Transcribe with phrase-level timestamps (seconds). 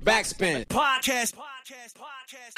[0.00, 0.64] Backspin.
[0.68, 1.36] Podcast.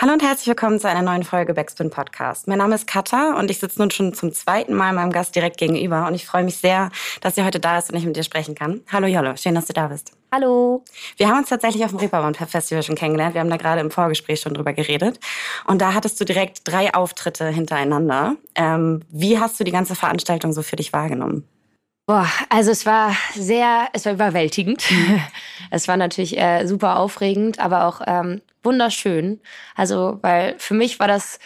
[0.00, 2.46] Hallo und herzlich willkommen zu einer neuen Folge Backspin Podcast.
[2.46, 5.58] Mein Name ist Katha und ich sitze nun schon zum zweiten Mal meinem Gast direkt
[5.58, 6.91] gegenüber und ich freue mich sehr,
[7.23, 8.82] dass sie heute da ist und ich mit dir sprechen kann.
[8.91, 10.12] Hallo Jolle, schön, dass du da bist.
[10.30, 10.84] Hallo.
[11.16, 13.34] Wir haben uns tatsächlich auf dem Reeperbahn Festival schon kennengelernt.
[13.34, 15.18] Wir haben da gerade im Vorgespräch schon drüber geredet.
[15.66, 18.36] Und da hattest du direkt drei Auftritte hintereinander.
[18.54, 21.48] Ähm, wie hast du die ganze Veranstaltung so für dich wahrgenommen?
[22.07, 24.91] Boah, also es war sehr, es war überwältigend.
[24.91, 25.21] Mhm.
[25.71, 29.40] Es war natürlich äh, super aufregend, aber auch ähm, wunderschön.
[29.75, 31.40] Also, weil für mich war das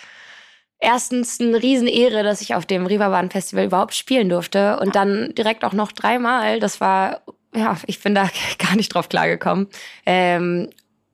[0.81, 5.65] erstens eine Riesenehre, dass ich auf dem Reeperbahn Festival überhaupt spielen durfte und dann direkt
[5.65, 6.61] auch noch dreimal.
[6.61, 7.23] Das war,
[7.55, 9.69] ja, ich bin da gar nicht drauf klargekommen.
[10.05, 10.69] Ähm,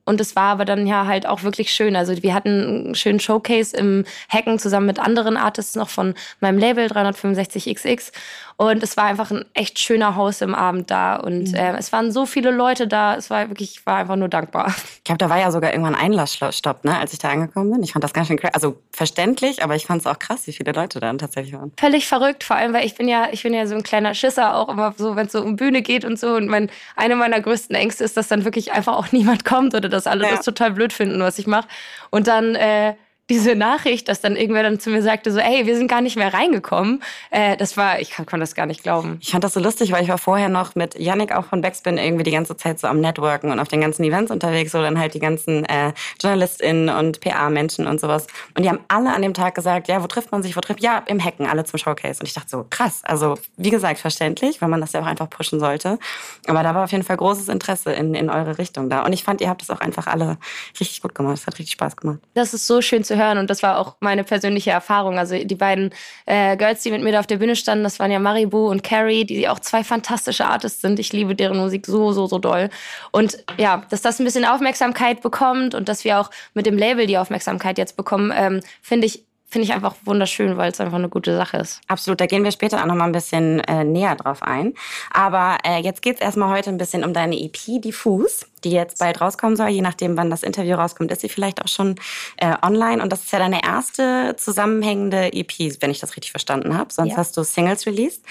[0.06, 1.96] und es war aber dann ja halt auch wirklich schön.
[1.96, 6.58] Also wir hatten einen schönen Showcase im Hacken zusammen mit anderen Artists noch von meinem
[6.58, 8.12] Label 365XX.
[8.56, 11.16] Und es war einfach ein echt schöner Haus im Abend da.
[11.16, 11.54] Und mhm.
[11.54, 13.16] äh, es waren so viele Leute da.
[13.16, 14.72] Es war wirklich, ich war einfach nur dankbar.
[14.98, 17.82] Ich glaube, da war ja sogar irgendwann Einlassstopp, ne, als ich da angekommen bin.
[17.82, 18.54] Ich fand das ganz schön krass.
[18.54, 21.72] Also verständlich, aber ich fand es auch krass, wie viele Leute da tatsächlich waren.
[21.78, 24.56] Völlig verrückt, vor allem, weil ich bin ja, ich bin ja so ein kleiner Schisser
[24.56, 26.36] auch immer so, wenn es so um Bühne geht und so.
[26.36, 29.88] Und mein, eine meiner größten Ängste ist, dass dann wirklich einfach auch niemand kommt oder
[29.88, 30.36] dass alle ja.
[30.36, 31.68] das total blöd finden, was ich mache.
[32.10, 32.94] Und dann äh,
[33.30, 36.16] diese Nachricht, dass dann irgendwer dann zu mir sagte, so, ey, wir sind gar nicht
[36.16, 39.18] mehr reingekommen, äh, das war, ich kann, kann, das gar nicht glauben.
[39.22, 41.96] Ich fand das so lustig, weil ich war vorher noch mit Yannick auch von Backspin
[41.96, 44.98] irgendwie die ganze Zeit so am Networken und auf den ganzen Events unterwegs, so dann
[44.98, 48.26] halt die ganzen äh, JournalistInnen und PA-Menschen und sowas.
[48.56, 50.82] Und die haben alle an dem Tag gesagt, ja, wo trifft man sich, wo trifft,
[50.82, 52.20] ja, im Hacken, alle zum Showcase.
[52.20, 55.30] Und ich dachte so, krass, also wie gesagt, verständlich, weil man das ja auch einfach
[55.30, 55.98] pushen sollte.
[56.46, 59.02] Aber da war auf jeden Fall großes Interesse in, in eure Richtung da.
[59.02, 60.36] Und ich fand, ihr habt das auch einfach alle
[60.78, 61.38] richtig gut gemacht.
[61.38, 62.18] Es hat richtig Spaß gemacht.
[62.34, 63.38] Das ist so schön zu hören.
[63.38, 65.18] Und das war auch meine persönliche Erfahrung.
[65.18, 65.90] Also die beiden
[66.26, 68.82] äh, Girls, die mit mir da auf der Bühne standen, das waren ja Maribu und
[68.82, 70.98] Carrie, die auch zwei fantastische Artists sind.
[70.98, 72.70] Ich liebe deren Musik so, so, so doll.
[73.10, 77.06] Und ja, dass das ein bisschen Aufmerksamkeit bekommt und dass wir auch mit dem Label
[77.06, 79.24] die Aufmerksamkeit jetzt bekommen, ähm, finde ich
[79.54, 81.80] finde ich einfach wunderschön, weil es einfach eine gute Sache ist.
[81.86, 84.74] Absolut, da gehen wir später auch noch mal ein bisschen äh, näher drauf ein.
[85.12, 88.98] Aber äh, jetzt geht es erstmal heute ein bisschen um deine EP Diffus, die jetzt
[88.98, 89.68] bald rauskommen soll.
[89.68, 91.94] Je nachdem, wann das Interview rauskommt, ist sie vielleicht auch schon
[92.38, 93.00] äh, online.
[93.00, 96.92] Und das ist ja deine erste zusammenhängende EP, wenn ich das richtig verstanden habe.
[96.92, 97.16] Sonst ja.
[97.16, 98.24] hast du Singles released.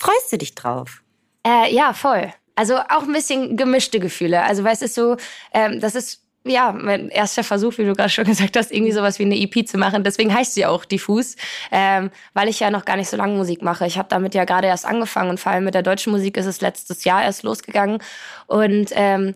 [0.00, 1.02] Freust du dich drauf?
[1.46, 2.32] Äh, ja, voll.
[2.54, 4.42] Also auch ein bisschen gemischte Gefühle.
[4.42, 5.18] Also weil es ist so,
[5.52, 9.18] ähm, das ist ja, mein erster Versuch, wie du gerade schon gesagt hast, irgendwie sowas
[9.18, 10.04] wie eine EP zu machen.
[10.04, 11.36] Deswegen heißt sie auch Diffus,
[11.70, 13.86] ähm, weil ich ja noch gar nicht so lange Musik mache.
[13.86, 16.46] Ich habe damit ja gerade erst angefangen und vor allem mit der deutschen Musik ist
[16.46, 17.98] es letztes Jahr erst losgegangen.
[18.46, 19.34] Und ähm,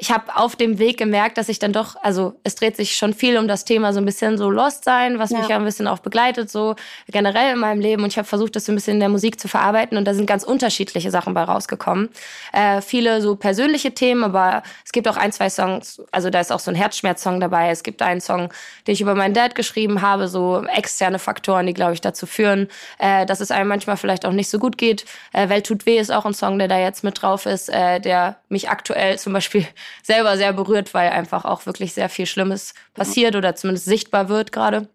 [0.00, 3.12] ich habe auf dem Weg gemerkt, dass ich dann doch, also es dreht sich schon
[3.12, 5.40] viel um das Thema so ein bisschen so Lost sein, was ja.
[5.40, 6.76] mich ja ein bisschen auch begleitet, so
[7.08, 8.04] generell in meinem Leben.
[8.04, 9.98] Und ich habe versucht, das so ein bisschen in der Musik zu verarbeiten.
[9.98, 12.10] Und da sind ganz unterschiedliche Sachen bei rausgekommen.
[12.52, 16.52] Äh, viele so persönliche Themen, aber es gibt auch ein, zwei Songs, also da ist
[16.52, 17.70] auch so ein Herzschmerz-Song dabei.
[17.70, 18.52] Es gibt einen Song,
[18.86, 22.68] den ich über meinen Dad geschrieben habe, so externe Faktoren, die, glaube ich, dazu führen,
[23.00, 25.06] äh, dass es einem manchmal vielleicht auch nicht so gut geht.
[25.32, 27.98] Äh, Welt tut weh ist auch ein Song, der da jetzt mit drauf ist, äh,
[27.98, 29.66] der mich aktuell zum Beispiel
[30.02, 34.52] selber sehr berührt, weil einfach auch wirklich sehr viel Schlimmes passiert oder zumindest sichtbar wird
[34.52, 34.88] gerade.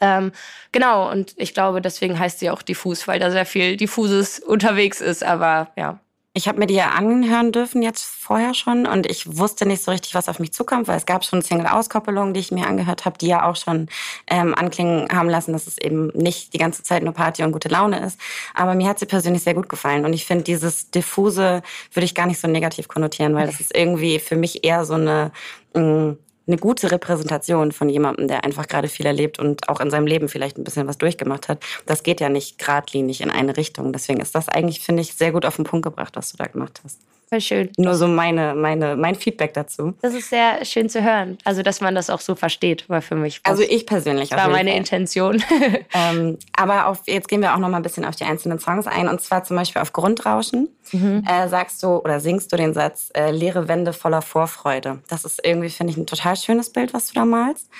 [0.00, 0.32] Ähm,
[0.72, 5.00] genau, und ich glaube, deswegen heißt sie auch diffus, weil da sehr viel diffuses unterwegs
[5.00, 6.00] ist, aber ja.
[6.34, 9.90] Ich habe mir die ja anhören dürfen jetzt vorher schon und ich wusste nicht so
[9.90, 13.18] richtig, was auf mich zukommt, weil es gab schon Single-Auskoppelungen, die ich mir angehört habe,
[13.18, 13.88] die ja auch schon
[14.28, 17.68] ähm, anklingen haben lassen, dass es eben nicht die ganze Zeit nur Party und gute
[17.68, 18.18] Laune ist.
[18.54, 21.62] Aber mir hat sie persönlich sehr gut gefallen und ich finde dieses diffuse
[21.92, 24.94] würde ich gar nicht so negativ konnotieren, weil das ist irgendwie für mich eher so
[24.94, 25.32] eine
[25.74, 29.90] mh, mm, eine gute Repräsentation von jemandem, der einfach gerade viel erlebt und auch in
[29.90, 31.62] seinem Leben vielleicht ein bisschen was durchgemacht hat.
[31.86, 33.92] Das geht ja nicht geradlinig in eine Richtung.
[33.92, 36.46] Deswegen ist das eigentlich, finde ich, sehr gut auf den Punkt gebracht, was du da
[36.46, 36.98] gemacht hast.
[37.32, 37.70] Voll schön.
[37.78, 39.94] Nur so meine, meine, mein Feedback dazu.
[40.02, 41.38] Das ist sehr schön zu hören.
[41.44, 43.40] Also, dass man das auch so versteht, war für mich.
[43.42, 44.28] Also ich persönlich.
[44.28, 44.78] Das war meine Fall.
[44.78, 45.42] Intention.
[45.94, 48.86] ähm, aber auf, jetzt gehen wir auch noch mal ein bisschen auf die einzelnen Songs
[48.86, 49.08] ein.
[49.08, 51.24] Und zwar zum Beispiel auf Grundrauschen mhm.
[51.26, 54.98] äh, sagst du oder singst du den Satz, äh, leere Wände voller Vorfreude.
[55.08, 57.70] Das ist irgendwie, finde ich, ein total schönes Bild, was du da malst.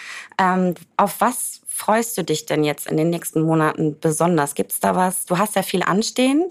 [0.40, 4.54] Ähm, auf was freust du dich denn jetzt in den nächsten Monaten besonders?
[4.54, 5.26] Gibt es da was?
[5.26, 6.50] Du hast ja viel anstehen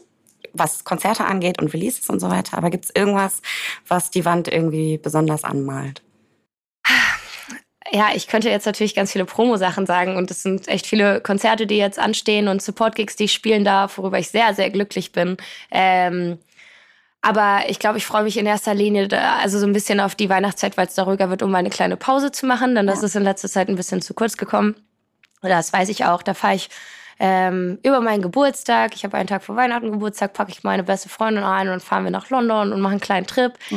[0.54, 2.58] was Konzerte angeht und Releases und so weiter.
[2.58, 3.42] Aber gibt es irgendwas,
[3.88, 6.02] was die Wand irgendwie besonders anmalt?
[7.94, 11.68] Ja, ich könnte jetzt natürlich ganz viele Promo-Sachen sagen und es sind echt viele Konzerte,
[11.68, 15.36] die jetzt anstehen und Support-Gigs, die ich spielen darf, worüber ich sehr, sehr glücklich bin.
[15.72, 16.40] Ähm,
[17.22, 20.16] aber ich glaube, ich freue mich in erster Linie da, also so ein bisschen auf
[20.16, 22.76] die Weihnachtszeit, weil es da ruhiger wird, um eine kleine Pause zu machen.
[22.76, 23.08] Denn das ja.
[23.08, 24.76] ist in letzter Zeit ein bisschen zu kurz gekommen.
[25.42, 26.24] Das weiß ich auch.
[26.24, 26.70] Da fahre ich
[27.24, 31.08] ähm, über meinen Geburtstag, ich habe einen Tag vor Weihnachten Geburtstag, packe ich meine beste
[31.08, 33.54] Freundin ein und fahren wir nach London und machen einen kleinen Trip.
[33.72, 33.76] Oh,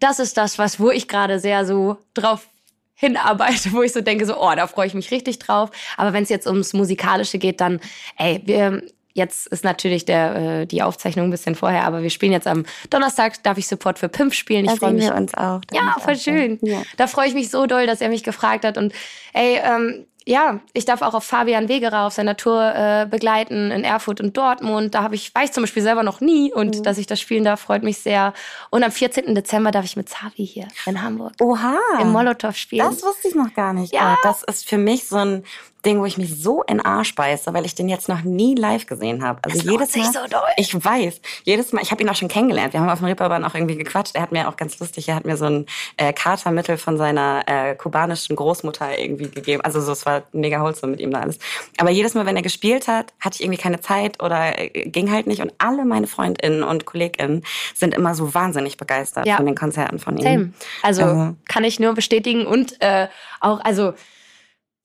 [0.00, 2.48] das ist das, was, wo ich gerade sehr so drauf
[2.94, 5.70] hinarbeite, wo ich so denke, so, oh, da freue ich mich richtig drauf.
[5.98, 7.80] Aber wenn es jetzt ums Musikalische geht, dann,
[8.16, 8.82] ey, wir,
[9.12, 12.66] Jetzt ist natürlich der, äh, die Aufzeichnung ein bisschen vorher, aber wir spielen jetzt am
[12.90, 14.66] Donnerstag, darf ich Support für Pimp spielen.
[14.66, 15.04] Ich freue mich.
[15.04, 15.62] wir uns auch.
[15.72, 16.58] Ja, voll schön.
[16.60, 16.82] Ja.
[16.98, 18.76] Da freue ich mich so doll, dass er mich gefragt hat.
[18.76, 18.92] Und
[19.32, 23.84] ey, ähm, ja, ich darf auch auf Fabian Wegerer auf seiner Tour äh, begleiten in
[23.84, 24.94] Erfurt und Dortmund.
[24.94, 26.82] Da habe ich, war ich zum Beispiel selber noch nie und mhm.
[26.82, 28.32] dass ich das spielen darf, freut mich sehr.
[28.70, 29.34] Und am 14.
[29.36, 31.34] Dezember darf ich mit Zavi hier in Hamburg.
[31.40, 31.78] Oha.
[32.00, 32.84] Im Molotow spielen.
[32.84, 33.94] Das wusste ich noch gar nicht.
[33.94, 34.16] Ja.
[34.24, 35.44] Das ist für mich so ein
[35.86, 38.86] Ding, wo ich mich so in Arsch beiße, weil ich den jetzt noch nie live
[38.86, 39.38] gesehen habe.
[39.42, 40.12] Also das jedes Mal.
[40.12, 40.38] So.
[40.56, 41.20] Ich weiß.
[41.44, 41.80] Jedes Mal.
[41.82, 42.72] Ich habe ihn auch schon kennengelernt.
[42.72, 44.16] Wir haben auf dem Reeperbahn auch irgendwie gequatscht.
[44.16, 45.08] Er hat mir auch ganz lustig.
[45.08, 45.66] Er hat mir so ein
[45.96, 49.62] äh, Katermittel von seiner äh, kubanischen Großmutter irgendwie gegeben.
[49.62, 51.38] Also so, es war mega wholesome mit ihm da alles.
[51.78, 55.12] Aber jedes Mal, wenn er gespielt hat, hatte ich irgendwie keine Zeit oder äh, ging
[55.12, 55.40] halt nicht.
[55.40, 57.44] Und alle meine Freundinnen und KollegInnen
[57.74, 59.36] sind immer so wahnsinnig begeistert ja.
[59.36, 60.24] von den Konzerten von ihm.
[60.24, 60.52] Same.
[60.82, 61.32] Also äh.
[61.48, 63.06] kann ich nur bestätigen und äh,
[63.40, 63.94] auch also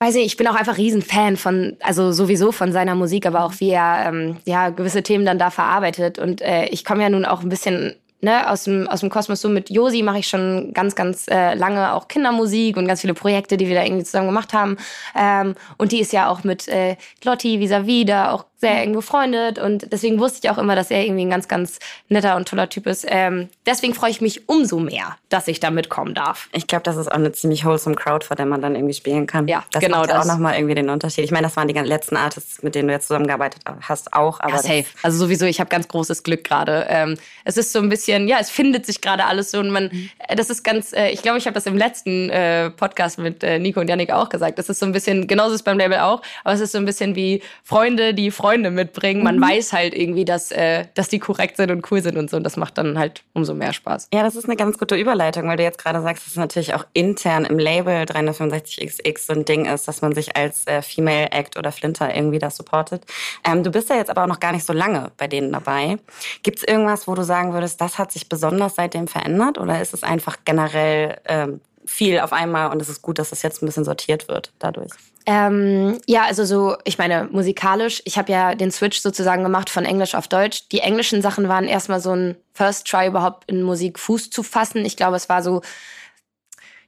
[0.01, 3.53] weiß nicht, ich bin auch einfach Riesenfan von, also sowieso von seiner Musik, aber auch
[3.59, 6.17] wie er ähm, ja gewisse Themen dann da verarbeitet.
[6.17, 9.41] Und äh, ich komme ja nun auch ein bisschen ne, aus dem, aus dem Kosmos
[9.41, 13.13] so mit Josi mache ich schon ganz, ganz äh, lange auch Kindermusik und ganz viele
[13.13, 14.77] Projekte, die wir da irgendwie zusammen gemacht haben.
[15.15, 19.57] Ähm, und die ist ja auch mit äh, Lotti vis-à-vis da auch sehr eng befreundet
[19.57, 21.79] und deswegen wusste ich auch immer, dass er irgendwie ein ganz, ganz
[22.09, 23.05] netter und toller Typ ist.
[23.07, 26.47] Ähm, deswegen freue ich mich umso mehr, dass ich da mitkommen darf.
[26.53, 29.25] Ich glaube, das ist auch eine ziemlich wholesome Crowd, vor der man dann irgendwie spielen
[29.25, 29.47] kann.
[29.47, 30.19] Ja, das genau macht das.
[30.19, 31.25] auch nochmal irgendwie den Unterschied.
[31.25, 34.39] Ich meine, das waren die letzten Artists, mit denen du jetzt zusammengearbeitet hast, auch.
[34.39, 34.85] Aber ja, safe.
[35.01, 36.85] Also sowieso, ich habe ganz großes Glück gerade.
[36.87, 39.85] Ähm, es ist so ein bisschen, ja, es findet sich gerade alles so und man,
[39.91, 40.09] mhm.
[40.35, 43.57] das ist ganz, äh, ich glaube, ich habe das im letzten äh, Podcast mit äh,
[43.57, 44.59] Nico und Janik auch gesagt.
[44.59, 46.77] Das ist so ein bisschen, genauso ist es beim Label auch, aber es ist so
[46.77, 49.23] ein bisschen wie Freunde, die Freunde mitbringen.
[49.23, 49.43] Man mhm.
[49.43, 52.37] weiß halt irgendwie, dass, äh, dass die korrekt sind und cool sind und so.
[52.37, 54.09] Und das macht dann halt umso mehr Spaß.
[54.13, 56.73] Ja, das ist eine ganz gute Überleitung, weil du jetzt gerade sagst, dass es natürlich
[56.73, 61.31] auch intern im Label 365XX so ein Ding ist, dass man sich als äh, Female
[61.31, 63.05] Act oder Flinter irgendwie da supportet.
[63.45, 65.97] Ähm, du bist ja jetzt aber auch noch gar nicht so lange bei denen dabei.
[66.43, 69.57] Gibt es irgendwas, wo du sagen würdest, das hat sich besonders seitdem verändert?
[69.57, 73.41] Oder ist es einfach generell ähm, viel auf einmal und es ist gut, dass es
[73.41, 74.91] jetzt ein bisschen sortiert wird dadurch?
[75.25, 79.85] Ähm, ja, also so, ich meine, musikalisch, ich habe ja den Switch sozusagen gemacht von
[79.85, 80.67] Englisch auf Deutsch.
[80.71, 84.85] Die englischen Sachen waren erstmal so ein First Try überhaupt in Musik Fuß zu fassen.
[84.85, 85.61] Ich glaube, es war so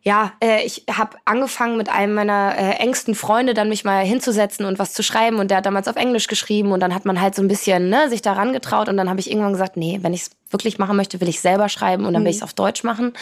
[0.06, 4.66] ja, äh, ich habe angefangen mit einem meiner äh, engsten Freunde dann mich mal hinzusetzen
[4.66, 7.22] und was zu schreiben und der hat damals auf Englisch geschrieben und dann hat man
[7.22, 10.00] halt so ein bisschen ne, sich daran getraut und dann habe ich irgendwann gesagt, nee,
[10.02, 12.42] wenn ich es wirklich machen möchte, will ich selber schreiben und dann will ich es
[12.42, 12.48] mhm.
[12.48, 13.14] auf Deutsch machen.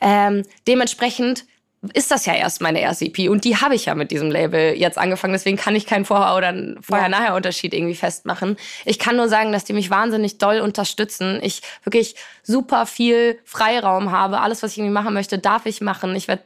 [0.00, 1.44] Ähm, dementsprechend
[1.92, 4.74] ist das ja erst meine erste EP und die habe ich ja mit diesem Label
[4.74, 5.32] jetzt angefangen.
[5.32, 8.56] Deswegen kann ich keinen Vorher- oder Vorher-Nachher-Unterschied irgendwie festmachen.
[8.84, 11.38] Ich kann nur sagen, dass die mich wahnsinnig doll unterstützen.
[11.42, 14.40] Ich wirklich super viel Freiraum habe.
[14.40, 16.16] Alles, was ich irgendwie machen möchte, darf ich machen.
[16.16, 16.42] Ich werde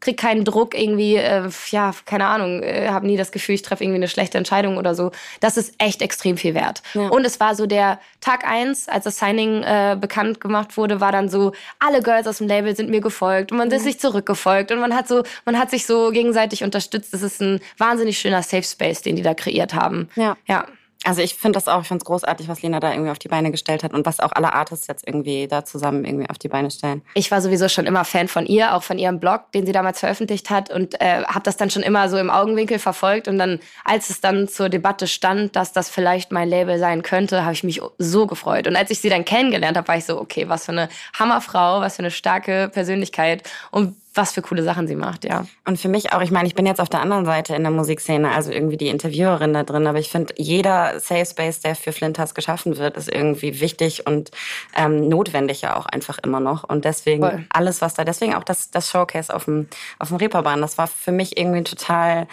[0.00, 3.84] krieg keinen Druck irgendwie, äh, ja, keine Ahnung, äh, habe nie das Gefühl, ich treffe
[3.84, 5.12] irgendwie eine schlechte Entscheidung oder so.
[5.40, 6.82] Das ist echt extrem viel wert.
[6.94, 7.08] Ja.
[7.08, 11.12] Und es war so der Tag eins, als das Signing äh, bekannt gemacht wurde, war
[11.12, 13.74] dann so, alle Girls aus dem Label sind mir gefolgt und man mhm.
[13.74, 17.12] ist sich zurückgefolgt und man hat so, man hat sich so gegenseitig unterstützt.
[17.12, 20.08] Das ist ein wahnsinnig schöner Safe Space, den die da kreiert haben.
[20.16, 20.36] Ja.
[20.46, 20.66] Ja.
[21.04, 23.28] Also ich finde das auch, ich finde es großartig, was Lena da irgendwie auf die
[23.28, 26.48] Beine gestellt hat und was auch alle Artists jetzt irgendwie da zusammen irgendwie auf die
[26.48, 27.00] Beine stellen.
[27.14, 30.00] Ich war sowieso schon immer Fan von ihr, auch von ihrem Blog, den sie damals
[30.00, 33.60] veröffentlicht hat und äh, habe das dann schon immer so im Augenwinkel verfolgt und dann,
[33.82, 37.64] als es dann zur Debatte stand, dass das vielleicht mein Label sein könnte, habe ich
[37.64, 38.66] mich so gefreut.
[38.66, 41.80] Und als ich sie dann kennengelernt habe, war ich so, okay, was für eine Hammerfrau,
[41.80, 45.46] was für eine starke Persönlichkeit und was für coole Sachen sie macht, ja.
[45.64, 47.70] Und für mich auch, ich meine, ich bin jetzt auf der anderen Seite in der
[47.70, 51.92] Musikszene, also irgendwie die Interviewerin da drin, aber ich finde, jeder Safe Space, der für
[51.92, 54.32] Flintas geschaffen wird, ist irgendwie wichtig und
[54.74, 56.64] ähm, notwendig ja auch einfach immer noch.
[56.64, 57.44] Und deswegen Voll.
[57.50, 59.68] alles, was da, deswegen auch das, das Showcase auf dem,
[60.00, 62.26] auf dem Reeperbahn, das war für mich irgendwie total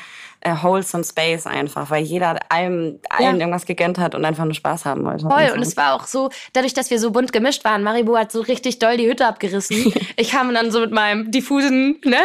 [0.55, 3.39] wholesome Space einfach, weil jeder allem, allen ja.
[3.39, 5.27] irgendwas gegönnt hat und einfach nur Spaß haben wollte.
[5.27, 8.31] Voll, und es war auch so, dadurch, dass wir so bunt gemischt waren, Maribu hat
[8.31, 9.93] so richtig doll die Hütte abgerissen.
[10.15, 12.17] ich kam dann so mit meinem diffusen ne?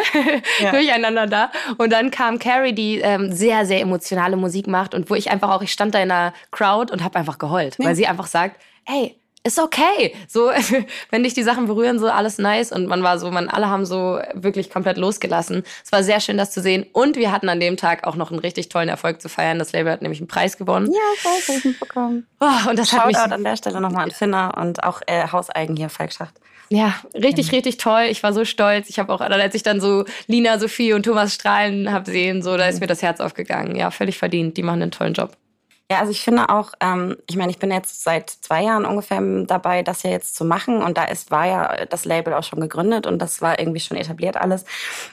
[0.60, 0.70] Ja.
[0.72, 1.50] Durcheinander da.
[1.78, 5.50] Und dann kam Carrie, die ähm, sehr, sehr emotionale Musik macht und wo ich einfach
[5.50, 7.86] auch, ich stand da in einer Crowd und habe einfach geheult, ja.
[7.86, 10.14] weil sie einfach sagt, ey, ist okay.
[10.28, 10.50] So,
[11.10, 12.72] wenn dich die Sachen berühren, so alles nice.
[12.72, 15.64] Und man war so, man alle haben so wirklich komplett losgelassen.
[15.84, 16.86] Es war sehr schön, das zu sehen.
[16.92, 19.58] Und wir hatten an dem Tag auch noch einen richtig tollen Erfolg zu feiern.
[19.58, 20.90] Das Label hat nämlich einen Preis gewonnen.
[20.92, 22.26] Ja, ich weiß, ich bekommen.
[22.40, 25.26] Oh, und das Shoutout hat mich an der Stelle nochmal an Finna und auch äh,
[25.28, 26.34] Hauseigen hier, Falk Schacht.
[26.68, 27.56] Ja, richtig, mhm.
[27.56, 28.04] richtig toll.
[28.08, 28.88] Ich war so stolz.
[28.88, 32.56] Ich habe auch, als ich dann so Lina, Sophie und Thomas strahlen habe sehen, so,
[32.56, 32.80] da ist mhm.
[32.80, 33.76] mir das Herz aufgegangen.
[33.76, 34.56] Ja, völlig verdient.
[34.56, 35.36] Die machen einen tollen Job.
[35.92, 39.20] Ja, also ich finde auch, ähm, ich meine, ich bin jetzt seit zwei Jahren ungefähr
[39.44, 40.82] dabei, das ja jetzt zu machen.
[40.82, 43.98] Und da ist, war ja das Label auch schon gegründet und das war irgendwie schon
[43.98, 44.64] etabliert alles.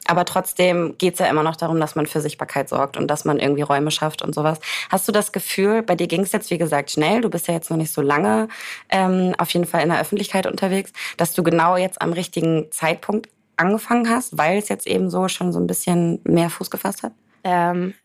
[0.08, 3.40] Aber trotzdem geht's ja immer noch darum, dass man für Sichtbarkeit sorgt und dass man
[3.40, 4.58] irgendwie Räume schafft und sowas.
[4.90, 7.70] Hast du das Gefühl, bei dir ging's jetzt, wie gesagt, schnell, du bist ja jetzt
[7.70, 8.48] noch nicht so lange
[8.88, 13.28] ähm, auf jeden Fall in der Öffentlichkeit unterwegs, dass du genau jetzt am richtigen Zeitpunkt
[13.58, 17.12] angefangen hast, weil es jetzt eben so schon so ein bisschen mehr Fuß gefasst hat?
[17.44, 17.96] Ähm,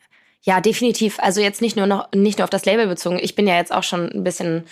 [0.44, 1.18] ja, definitiv.
[1.18, 3.18] Also jetzt nicht nur noch nicht nur auf das Label bezogen.
[3.20, 4.64] Ich bin ja jetzt auch schon ein bisschen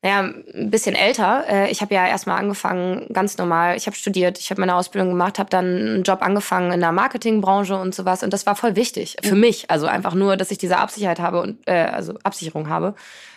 [0.00, 0.20] naja,
[0.54, 1.44] ein bisschen älter.
[1.48, 3.76] Äh, ich habe ja erstmal angefangen, ganz normal.
[3.76, 6.92] Ich habe studiert, ich habe meine Ausbildung gemacht, habe dann einen Job angefangen in der
[6.92, 8.22] Marketingbranche und sowas.
[8.22, 9.70] Und das war voll wichtig für mich.
[9.70, 12.94] Also einfach nur, dass ich diese Absicherheit habe und äh, also Absicherung habe.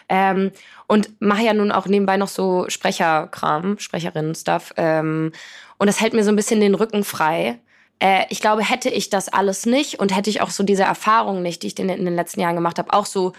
[0.08, 0.52] Ähm,
[0.86, 4.74] und mache ja nun auch nebenbei noch so Sprecherkram, Sprecherinnen-Stuff.
[4.78, 5.32] Ähm,
[5.80, 7.58] und das hält mir so ein bisschen den Rücken frei.
[8.02, 11.42] Äh, ich glaube, hätte ich das alles nicht und hätte ich auch so diese Erfahrung
[11.42, 13.34] nicht, die ich in den letzten Jahren gemacht habe, auch so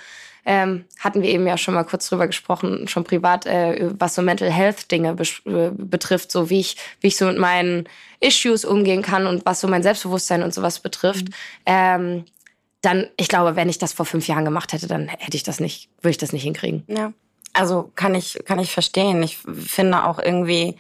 [0.45, 4.23] ähm, hatten wir eben ja schon mal kurz drüber gesprochen, schon privat, äh, was so
[4.23, 7.89] Mental Health Dinge äh, betrifft, so wie ich, wie ich so mit meinen
[8.19, 11.29] Issues umgehen kann und was so mein Selbstbewusstsein und sowas betrifft.
[11.29, 11.35] Mhm.
[11.67, 12.25] Ähm,
[12.81, 15.61] dann, ich glaube, wenn ich das vor fünf Jahren gemacht hätte, dann hätte ich das
[15.61, 16.83] nicht, würde ich das nicht hinkriegen.
[16.89, 17.13] Ja.
[17.53, 19.23] Also kann ich, kann ich verstehen.
[19.23, 20.77] Ich finde auch irgendwie,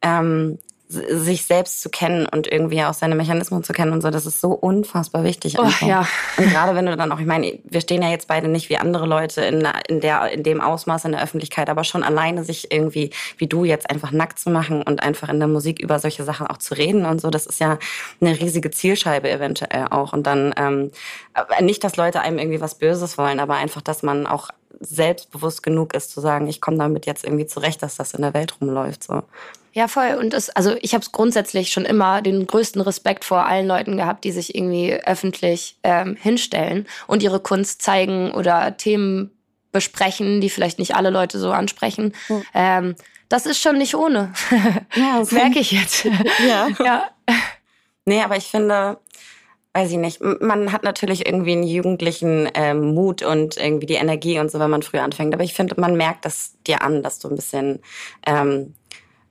[0.00, 0.58] ähm,
[0.92, 4.40] sich selbst zu kennen und irgendwie auch seine Mechanismen zu kennen und so, das ist
[4.40, 5.58] so unfassbar wichtig.
[5.58, 6.06] Oh, ja.
[6.36, 8.76] Und gerade wenn du dann auch, ich meine, wir stehen ja jetzt beide nicht wie
[8.76, 12.72] andere Leute in, in, der, in dem Ausmaß in der Öffentlichkeit, aber schon alleine sich
[12.72, 16.24] irgendwie, wie du jetzt einfach nackt zu machen und einfach in der Musik über solche
[16.24, 17.78] Sachen auch zu reden und so, das ist ja
[18.20, 20.12] eine riesige Zielscheibe eventuell auch.
[20.12, 20.90] Und dann ähm,
[21.60, 24.50] nicht, dass Leute einem irgendwie was Böses wollen, aber einfach, dass man auch
[24.84, 28.34] selbstbewusst genug ist zu sagen, ich komme damit jetzt irgendwie zurecht, dass das in der
[28.34, 29.04] Welt rumläuft.
[29.04, 29.22] So.
[29.72, 30.16] Ja, voll.
[30.18, 34.24] Und das, also ich habe grundsätzlich schon immer den größten Respekt vor allen Leuten gehabt,
[34.24, 39.30] die sich irgendwie öffentlich ähm, hinstellen und ihre Kunst zeigen oder Themen
[39.72, 42.14] besprechen, die vielleicht nicht alle Leute so ansprechen.
[42.28, 42.42] Mhm.
[42.52, 42.94] Ähm,
[43.30, 44.34] das ist schon nicht ohne.
[44.94, 46.04] Ja, das merke ich jetzt.
[46.46, 46.68] Ja.
[46.84, 47.08] ja.
[48.04, 48.98] Nee, aber ich finde,
[49.74, 54.38] weiß ich nicht, man hat natürlich irgendwie einen jugendlichen ähm, Mut und irgendwie die Energie
[54.38, 55.32] und so, wenn man früh anfängt.
[55.32, 57.80] Aber ich finde, man merkt das dir an, dass du ein bisschen
[58.26, 58.74] ähm,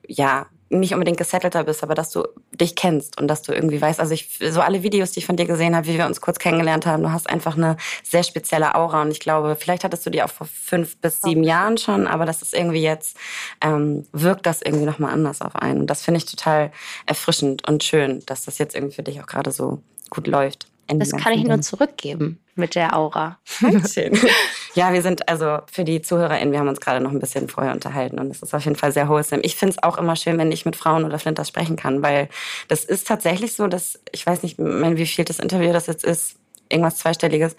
[0.08, 4.00] ja, nicht unbedingt gesettelter bist, aber dass du dich kennst und dass du irgendwie weißt,
[4.00, 6.40] also ich, so alle Videos, die ich von dir gesehen habe, wie wir uns kurz
[6.40, 9.02] kennengelernt haben, du hast einfach eine sehr spezielle Aura.
[9.02, 12.26] Und ich glaube, vielleicht hattest du die auch vor fünf bis sieben Jahren schon, aber
[12.26, 13.18] das ist irgendwie jetzt,
[13.62, 15.82] ähm, wirkt das irgendwie nochmal anders auf einen.
[15.82, 16.72] Und das finde ich total
[17.06, 20.68] erfrischend und schön, dass das jetzt irgendwie für dich auch gerade so gut läuft.
[20.88, 23.40] Das kann ich nur zurückgeben mit der Aura.
[24.74, 27.74] Ja, wir sind also für die ZuhörerInnen, wir haben uns gerade noch ein bisschen vorher
[27.74, 29.42] unterhalten und es ist auf jeden Fall sehr wholesome.
[29.42, 32.30] Ich finde es auch immer schön, wenn ich mit Frauen oder Flinters sprechen kann, weil
[32.70, 36.38] das ist tatsächlich so, dass, ich weiß nicht, wie viel das Interview das jetzt ist,
[36.72, 37.56] irgendwas Zweistelliges.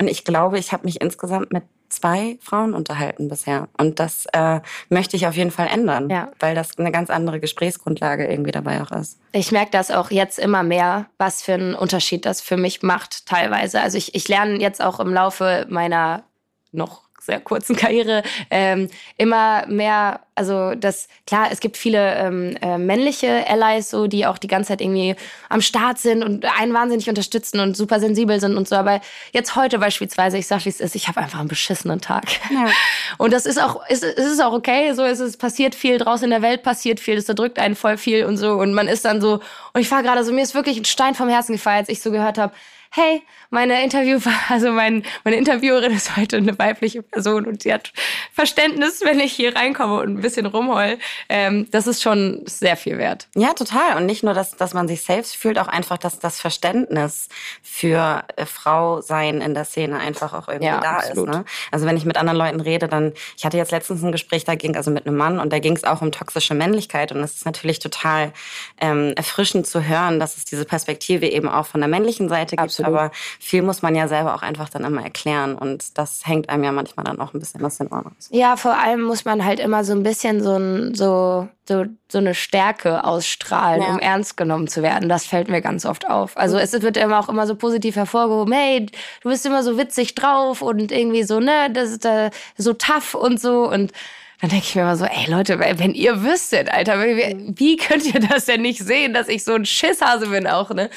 [0.00, 3.68] Und ich glaube, ich habe mich insgesamt mit zwei Frauen unterhalten bisher.
[3.78, 6.30] Und das äh, möchte ich auf jeden Fall ändern, ja.
[6.40, 9.18] weil das eine ganz andere Gesprächsgrundlage irgendwie dabei auch ist.
[9.32, 13.26] Ich merke das auch jetzt immer mehr, was für einen Unterschied das für mich macht
[13.26, 13.80] teilweise.
[13.80, 16.24] Also ich, ich lerne jetzt auch im Laufe meiner
[16.72, 22.78] noch sehr kurzen Karriere ähm, immer mehr, also das, klar, es gibt viele ähm, äh,
[22.78, 25.16] männliche Allies, so, die auch die ganze Zeit irgendwie
[25.48, 28.76] am Start sind und einen wahnsinnig unterstützen und super sensibel sind und so.
[28.76, 29.00] Aber
[29.32, 32.24] jetzt heute beispielsweise, ich sag, wie es ist, ich habe einfach einen beschissenen Tag.
[32.50, 32.66] Ja.
[33.18, 34.92] Und das ist auch, ist, ist es auch okay.
[34.92, 37.96] So ist es passiert viel draußen in der Welt passiert viel, das erdrückt einen voll
[37.96, 38.52] viel und so.
[38.52, 39.40] Und man ist dann so,
[39.72, 42.00] und ich war gerade so, mir ist wirklich ein Stein vom Herzen gefallen, als ich
[42.00, 42.52] so gehört habe,
[42.90, 47.92] hey, meine Interview, also mein, meine Interviewerin ist heute eine weibliche Person und sie hat
[48.32, 50.98] Verständnis, wenn ich hier reinkomme und ein bisschen rumheul.
[51.28, 53.28] Ähm, das ist schon sehr viel wert.
[53.34, 53.96] Ja, total.
[53.96, 57.28] Und nicht nur, dass, dass man sich selbst fühlt, auch einfach, dass das Verständnis
[57.62, 61.28] für äh, Frau sein in der Szene einfach auch irgendwie ja, da absolut.
[61.28, 61.34] ist.
[61.34, 61.44] Ne?
[61.70, 64.54] Also wenn ich mit anderen Leuten rede, dann, ich hatte jetzt letztens ein Gespräch, da
[64.54, 67.36] ging also mit einem Mann und da ging es auch um toxische Männlichkeit und es
[67.36, 68.32] ist natürlich total
[68.80, 72.60] ähm, erfrischend zu hören, dass es diese Perspektive eben auch von der männlichen Seite gibt.
[72.60, 72.88] Absolut.
[72.88, 76.64] Aber viel muss man ja selber auch einfach dann immer erklären und das hängt einem
[76.64, 78.28] ja manchmal dann auch ein bisschen aus den Ohren aus.
[78.30, 82.18] Ja, vor allem muss man halt immer so ein bisschen so, ein, so, so, so
[82.18, 83.88] eine Stärke ausstrahlen, ja.
[83.88, 85.08] um ernst genommen zu werden.
[85.08, 86.36] Das fällt mir ganz oft auf.
[86.36, 88.86] Also es wird immer auch immer so positiv hervorgehoben, hey,
[89.22, 93.14] du bist immer so witzig drauf und irgendwie so, ne, das ist äh, so tough
[93.14, 93.92] und so und
[94.40, 98.12] dann denke ich mir immer so, ey Leute, wenn ihr wüsstet, Alter, wie, wie könnt
[98.12, 100.90] ihr das denn nicht sehen, dass ich so ein Schisshase bin auch, ne?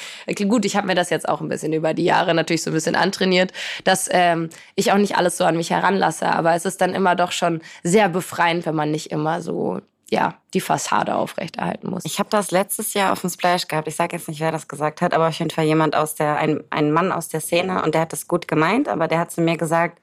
[0.48, 2.74] Gut, ich habe mir das jetzt auch ein bisschen über die Jahre natürlich so ein
[2.74, 3.52] bisschen antrainiert,
[3.84, 7.16] dass ähm, ich auch nicht alles so an mich heranlasse, aber es ist dann immer
[7.16, 9.80] doch schon sehr befreiend, wenn man nicht immer so
[10.10, 12.04] ja, die Fassade aufrechterhalten muss.
[12.04, 13.86] Ich habe das letztes Jahr auf dem Splash gehabt.
[13.86, 16.36] Ich sage jetzt nicht, wer das gesagt hat, aber auf jeden Fall jemand aus der,
[16.36, 19.30] ein, ein Mann aus der Szene und der hat das gut gemeint, aber der hat
[19.30, 20.00] zu mir gesagt,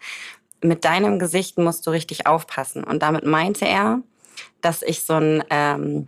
[0.61, 2.83] mit deinem Gesicht musst du richtig aufpassen.
[2.83, 4.01] Und damit meinte er,
[4.61, 6.07] dass ich so ein ähm,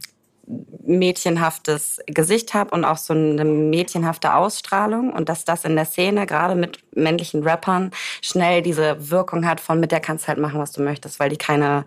[0.84, 6.26] mädchenhaftes Gesicht habe und auch so eine mädchenhafte Ausstrahlung und dass das in der Szene
[6.26, 7.92] gerade mit männlichen Rappern
[8.22, 11.38] schnell diese Wirkung hat von mit der kannst halt machen, was du möchtest, weil die
[11.38, 11.86] keine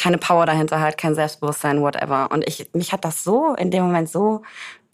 [0.00, 2.30] keine Power dahinter hat, kein Selbstbewusstsein, whatever.
[2.30, 4.42] Und ich mich hat das so in dem Moment so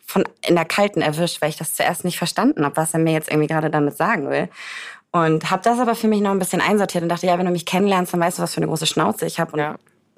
[0.06, 3.12] von in der kalten erwischt, weil ich das zuerst nicht verstanden habe, was er mir
[3.12, 4.49] jetzt irgendwie gerade damit sagen will.
[5.14, 7.52] Und habe das aber für mich noch ein bisschen einsortiert und dachte, ja, wenn du
[7.52, 9.56] mich kennenlernst, dann weißt du, was für eine große Schnauze ich habe.
[9.56, 9.76] Ja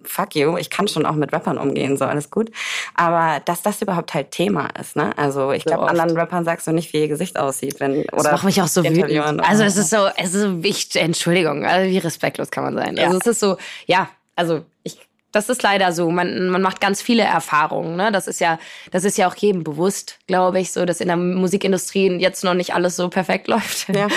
[0.08, 2.50] fuck you, ich kann schon auch mit Rappern umgehen, so alles gut.
[2.94, 5.16] Aber dass das überhaupt halt Thema ist, ne?
[5.16, 7.80] Also ich so glaube, anderen Rappern sagst du nicht, wie ihr Gesicht aussieht.
[7.80, 9.44] Wenn, oder das macht mich auch so wütend.
[9.44, 12.96] Also es ist so, es ist so wichtig, Entschuldigung, also wie respektlos kann man sein.
[12.96, 13.06] Ja.
[13.06, 14.98] Also es ist so, ja, also ich
[15.36, 16.10] das ist leider so.
[16.10, 17.94] Man, man macht ganz viele Erfahrungen.
[17.96, 18.10] Ne?
[18.10, 18.58] Das ist ja,
[18.90, 22.54] das ist ja auch jedem bewusst, glaube ich, so, dass in der Musikindustrie jetzt noch
[22.54, 23.88] nicht alles so perfekt läuft.
[23.90, 24.08] Ja.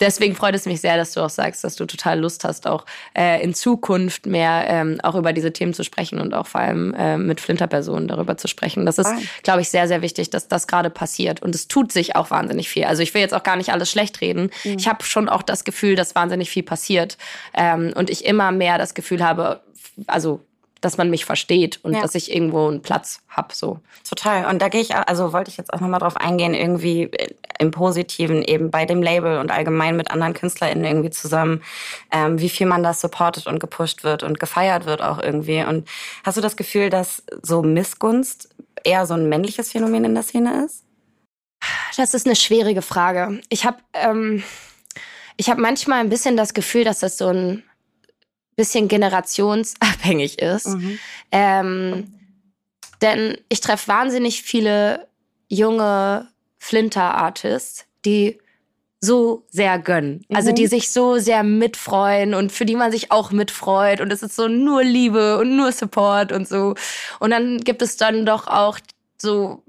[0.00, 2.86] Deswegen freut es mich sehr, dass du auch sagst, dass du total Lust hast, auch
[3.16, 6.92] äh, in Zukunft mehr ähm, auch über diese Themen zu sprechen und auch vor allem
[6.94, 8.84] äh, mit Flinterpersonen darüber zu sprechen.
[8.84, 9.12] Das ist,
[9.44, 11.40] glaube ich, sehr, sehr wichtig, dass das gerade passiert.
[11.40, 12.84] Und es tut sich auch wahnsinnig viel.
[12.84, 14.50] Also ich will jetzt auch gar nicht alles schlecht reden.
[14.64, 14.76] Mhm.
[14.76, 17.16] Ich habe schon auch das Gefühl, dass wahnsinnig viel passiert.
[17.54, 19.60] Ähm, und ich immer mehr das Gefühl habe,
[20.08, 20.40] also
[20.80, 22.02] dass man mich versteht und ja.
[22.02, 23.54] dass ich irgendwo einen Platz habe.
[23.54, 23.80] So.
[24.08, 24.46] Total.
[24.46, 27.10] Und da gehe ich, also wollte ich jetzt auch nochmal drauf eingehen, irgendwie
[27.58, 31.62] im Positiven eben bei dem Label und allgemein mit anderen KünstlerInnen irgendwie zusammen,
[32.10, 35.64] ähm, wie viel man da supportet und gepusht wird und gefeiert wird auch irgendwie.
[35.64, 35.88] Und
[36.24, 38.50] hast du das Gefühl, dass so Missgunst
[38.84, 40.84] eher so ein männliches Phänomen in der Szene ist?
[41.96, 43.40] Das ist eine schwierige Frage.
[43.48, 44.42] Ich habe ähm,
[45.36, 47.62] ich hab manchmal ein bisschen das Gefühl, dass das so ein
[48.56, 50.68] bisschen generationsabhängig ist.
[50.68, 50.98] Mhm.
[51.32, 52.14] Ähm,
[53.02, 55.08] denn ich treffe wahnsinnig viele
[55.48, 58.38] junge Flinter-Artists, die
[59.00, 60.24] so sehr gönnen.
[60.28, 60.36] Mhm.
[60.36, 60.68] Also die mhm.
[60.68, 64.00] sich so sehr mitfreuen und für die man sich auch mitfreut.
[64.00, 66.74] Und es ist so nur Liebe und nur Support und so.
[67.20, 68.78] Und dann gibt es dann doch auch
[69.18, 69.62] so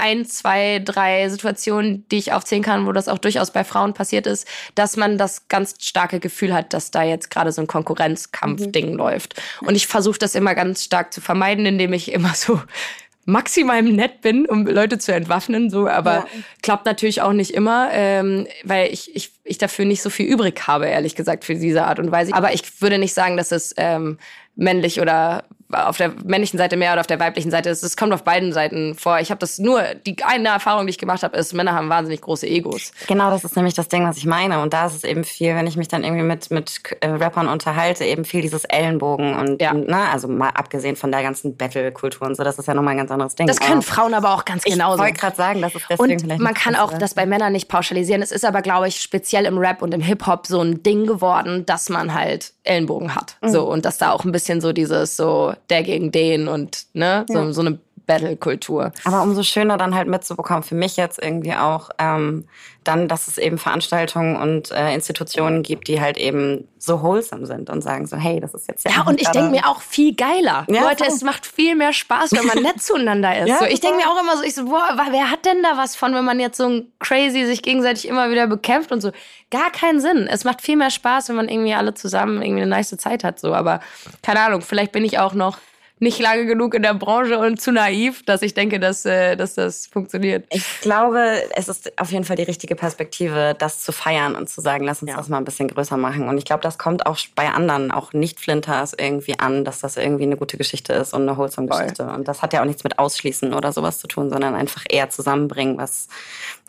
[0.00, 4.26] ein, zwei, drei Situationen, die ich aufzählen kann, wo das auch durchaus bei Frauen passiert
[4.26, 8.92] ist, dass man das ganz starke Gefühl hat, dass da jetzt gerade so ein Konkurrenzkampf-Ding
[8.92, 8.96] mhm.
[8.96, 9.40] läuft.
[9.60, 12.60] Und ich versuche das immer ganz stark zu vermeiden, indem ich immer so
[13.26, 16.26] maximal nett bin, um Leute zu entwaffnen, so, aber ja.
[16.62, 20.66] klappt natürlich auch nicht immer, ähm, weil ich, ich, ich dafür nicht so viel übrig
[20.66, 22.34] habe, ehrlich gesagt, für diese Art und Weise.
[22.34, 24.18] Aber ich würde nicht sagen, dass es ähm,
[24.56, 27.82] männlich oder auf der männlichen Seite mehr oder auf der weiblichen Seite ist.
[27.82, 29.20] Es kommt auf beiden Seiten vor.
[29.20, 32.20] Ich habe das nur, die eine Erfahrung, die ich gemacht habe, ist, Männer haben wahnsinnig
[32.20, 32.92] große Egos.
[33.06, 34.60] Genau, das ist nämlich das Ding, was ich meine.
[34.60, 37.48] Und da ist es eben viel, wenn ich mich dann irgendwie mit, mit äh, Rappern
[37.48, 39.72] unterhalte, eben viel dieses Ellenbogen und, ja.
[39.72, 42.98] ne, also mal abgesehen von der ganzen Battle-Kultur und so, das ist ja nochmal ein
[42.98, 43.46] ganz anderes Ding.
[43.46, 44.96] Das können Frauen aber auch ganz genauso.
[44.96, 47.52] Ich wollte gerade sagen, das ist deswegen und vielleicht man kann auch das bei Männern
[47.52, 48.22] nicht pauschalisieren.
[48.22, 51.64] Es ist aber, glaube ich, speziell im Rap und im Hip-Hop so ein Ding geworden,
[51.66, 53.36] dass man halt Ellenbogen hat.
[53.40, 53.48] Mhm.
[53.48, 57.24] So, und dass da auch ein bisschen so dieses so der gegen den und ne,
[57.28, 57.52] so, ja.
[57.52, 57.78] so eine
[58.10, 58.92] Battle-Kultur.
[59.04, 62.44] Aber umso schöner dann halt mitzubekommen, für mich jetzt irgendwie auch, ähm,
[62.82, 67.70] dann, dass es eben Veranstaltungen und äh, Institutionen gibt, die halt eben so wholesome sind
[67.70, 68.92] und sagen so, hey, das ist jetzt ja.
[68.92, 70.66] Ja, und ich denke mir auch viel geiler.
[70.68, 71.14] Ja, Leute, voll.
[71.14, 73.48] es macht viel mehr Spaß, wenn man nett zueinander ist.
[73.48, 75.76] ja, so, ich denke mir auch immer so, ich so, boah, wer hat denn da
[75.76, 79.12] was von, wenn man jetzt so ein crazy sich gegenseitig immer wieder bekämpft und so?
[79.50, 80.26] Gar keinen Sinn.
[80.26, 83.38] Es macht viel mehr Spaß, wenn man irgendwie alle zusammen irgendwie eine nice Zeit hat.
[83.38, 83.80] So, aber
[84.22, 85.58] keine Ahnung, vielleicht bin ich auch noch
[86.00, 89.54] nicht lange genug in der Branche und zu naiv, dass ich denke, dass, äh, dass
[89.54, 90.46] das funktioniert.
[90.50, 94.62] Ich glaube, es ist auf jeden Fall die richtige Perspektive, das zu feiern und zu
[94.62, 95.18] sagen, lass uns ja.
[95.18, 96.28] das mal ein bisschen größer machen.
[96.28, 100.24] Und ich glaube, das kommt auch bei anderen, auch Nicht-Flinters irgendwie an, dass das irgendwie
[100.24, 102.04] eine gute Geschichte ist und eine wholesome Geschichte.
[102.04, 105.10] Und das hat ja auch nichts mit Ausschließen oder sowas zu tun, sondern einfach eher
[105.10, 106.08] zusammenbringen, was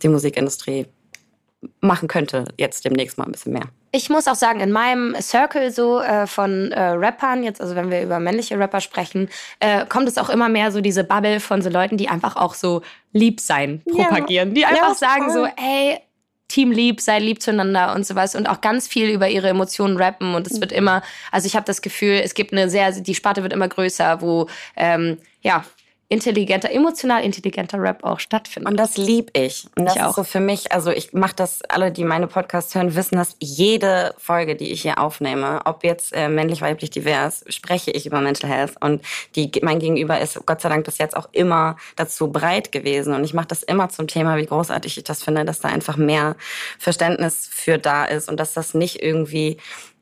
[0.04, 0.88] die Musikindustrie
[1.80, 3.66] machen könnte, jetzt demnächst mal ein bisschen mehr.
[3.92, 7.92] Ich muss auch sagen, in meinem Circle so äh, von äh, Rappern, jetzt also wenn
[7.92, 11.62] wir über männliche Rapper sprechen, äh, kommt es auch immer mehr so diese Bubble von
[11.62, 14.50] so Leuten, die einfach auch so lieb sein propagieren.
[14.50, 14.56] Ja.
[14.56, 15.34] Die einfach ja, sagen voll.
[15.34, 16.00] so, ey,
[16.48, 20.36] Team lieb, sei lieb zueinander und sowas und auch ganz viel über ihre Emotionen rappen
[20.36, 20.78] und es wird mhm.
[20.78, 24.22] immer, also ich habe das Gefühl, es gibt eine sehr, die Sparte wird immer größer,
[24.22, 25.64] wo ähm, ja
[26.12, 28.70] intelligenter, emotional intelligenter Rap auch stattfindet.
[28.70, 29.66] Und das lieb ich.
[29.78, 30.16] Und das ich ist auch.
[30.16, 34.14] so für mich, also ich mache das, alle, die meine Podcasts hören, wissen, dass jede
[34.18, 38.50] Folge, die ich hier aufnehme, ob jetzt äh, männlich, weiblich, divers, spreche ich über Mental
[38.50, 38.74] Health.
[38.82, 39.02] Und
[39.38, 43.14] die, mein Gegenüber ist Gott sei Dank bis jetzt auch immer dazu breit gewesen.
[43.14, 45.96] Und ich mache das immer zum Thema, wie großartig ich das finde, dass da einfach
[45.96, 46.36] mehr
[46.78, 49.56] Verständnis für da ist und dass das nicht irgendwie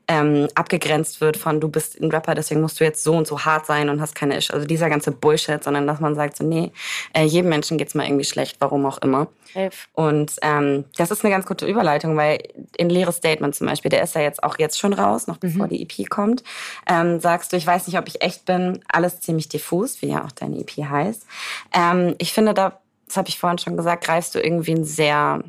[0.10, 3.46] ähm, abgegrenzt wird von du bist ein Rapper, deswegen musst du jetzt so und so
[3.46, 4.52] hart sein und hast keine Isch.
[4.52, 6.72] Also dieser ganze Bullshit, sondern dass man sagt so, nee,
[7.14, 9.28] äh, jedem Menschen geht's mal irgendwie schlecht, warum auch immer.
[9.54, 9.88] Elf.
[9.94, 12.40] Und ähm, das ist eine ganz gute Überleitung, weil
[12.76, 15.68] in leeres Statement zum Beispiel, der ist ja jetzt auch jetzt schon raus, noch bevor
[15.68, 16.44] die EP kommt,
[16.88, 20.26] ähm, sagst du, ich weiß nicht, ob ich echt bin, alles ziemlich diffus, wie ja
[20.26, 21.28] auch deine EP heißt.
[21.72, 25.44] Ähm, ich finde, da, das habe ich vorhin schon gesagt, greifst du irgendwie ein sehr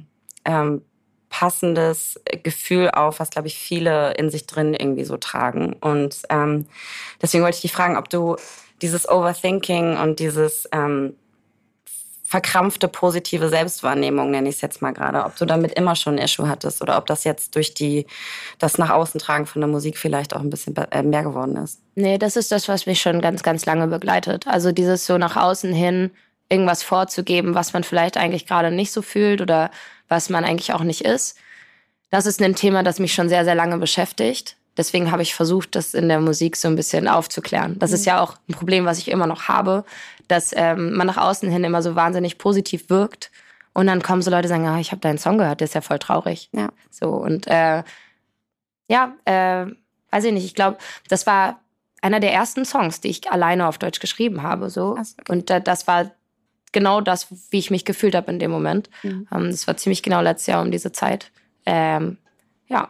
[0.45, 0.83] ähm,
[1.41, 5.73] passendes Gefühl auf, was, glaube ich, viele in sich drin irgendwie so tragen.
[5.81, 6.67] Und ähm,
[7.23, 8.37] deswegen wollte ich dich fragen, ob du
[8.83, 11.15] dieses Overthinking und dieses ähm,
[12.25, 16.25] verkrampfte positive Selbstwahrnehmung, nenne ich es jetzt mal gerade, ob du damit immer schon ein
[16.25, 18.05] Issue hattest oder ob das jetzt durch die,
[18.59, 21.81] das nach außen tragen von der Musik vielleicht auch ein bisschen äh, mehr geworden ist.
[21.95, 24.47] Nee, das ist das, was mich schon ganz, ganz lange begleitet.
[24.47, 26.11] Also dieses so nach außen hin
[26.51, 29.71] irgendwas vorzugeben, was man vielleicht eigentlich gerade nicht so fühlt oder
[30.11, 31.39] was man eigentlich auch nicht ist.
[32.11, 34.57] Das ist ein Thema, das mich schon sehr, sehr lange beschäftigt.
[34.77, 37.79] Deswegen habe ich versucht, das in der Musik so ein bisschen aufzuklären.
[37.79, 39.85] Das ist ja auch ein Problem, was ich immer noch habe,
[40.29, 43.31] dass ähm, man nach außen hin immer so wahnsinnig positiv wirkt.
[43.73, 45.75] Und dann kommen so Leute und sagen, ah, ich habe deinen Song gehört, der ist
[45.75, 46.51] ja voll traurig.
[46.53, 46.71] Ja.
[46.91, 47.83] So, und äh,
[48.89, 49.67] ja, äh,
[50.11, 51.61] weiß ich nicht, ich glaube, das war
[52.03, 54.71] einer der ersten Songs, die ich alleine auf Deutsch geschrieben habe.
[54.71, 55.05] So, okay.
[55.29, 56.11] Und äh, das war
[56.73, 58.91] genau das, wie ich mich gefühlt habe in dem Moment.
[59.03, 59.27] Mhm.
[59.33, 61.31] Ähm, das war ziemlich genau letztes Jahr um diese Zeit.
[61.67, 62.17] Ähm,
[62.69, 62.89] ja,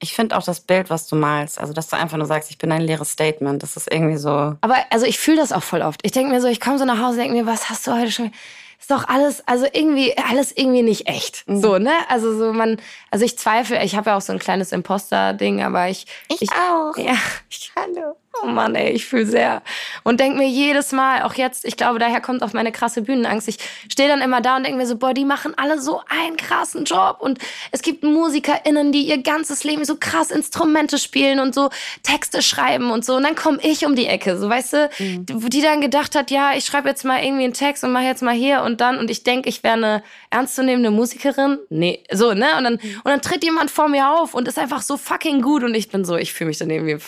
[0.00, 2.58] Ich finde auch das Bild, was du malst, also dass du einfach nur sagst, ich
[2.58, 4.56] bin ein leeres Statement, das ist irgendwie so.
[4.60, 6.00] aber also ich fühle das auch voll oft.
[6.04, 8.10] Ich denke mir so, ich komme so nach Hause, denke mir, was hast du heute
[8.10, 8.30] schon?
[8.78, 11.48] Ist doch alles, also irgendwie, alles irgendwie nicht echt.
[11.48, 11.62] Mhm.
[11.62, 11.92] So, ne?
[12.08, 12.76] Also so man,
[13.10, 16.06] also ich zweifle, ich habe ja auch so ein kleines Imposter-Ding, aber ich.
[16.50, 16.94] auch.
[16.98, 17.16] Ja,
[17.48, 18.16] ich, hallo.
[18.42, 19.62] Oh Mann, ey, ich fühle sehr.
[20.02, 23.48] Und denk mir jedes Mal, auch jetzt, ich glaube, daher kommt auch meine krasse Bühnenangst.
[23.48, 26.36] Ich stehe dann immer da und denke mir so, boah, die machen alle so einen
[26.36, 27.18] krassen Job.
[27.20, 27.38] Und
[27.70, 31.70] es gibt MusikerInnen, die ihr ganzes Leben so krass Instrumente spielen und so
[32.02, 33.16] Texte schreiben und so.
[33.16, 36.30] Und dann komme ich um die Ecke, so weißt du, die die dann gedacht hat,
[36.30, 38.98] ja, ich schreibe jetzt mal irgendwie einen Text und mache jetzt mal hier und dann.
[38.98, 41.58] Und ich denke, ich wäre eine ernstzunehmende Musikerin.
[41.70, 42.56] Nee, so, ne?
[42.58, 45.62] Und dann, und dann tritt jemand vor mir auf und ist einfach so fucking gut.
[45.62, 46.98] Und ich bin so, ich fühle mich dann irgendwie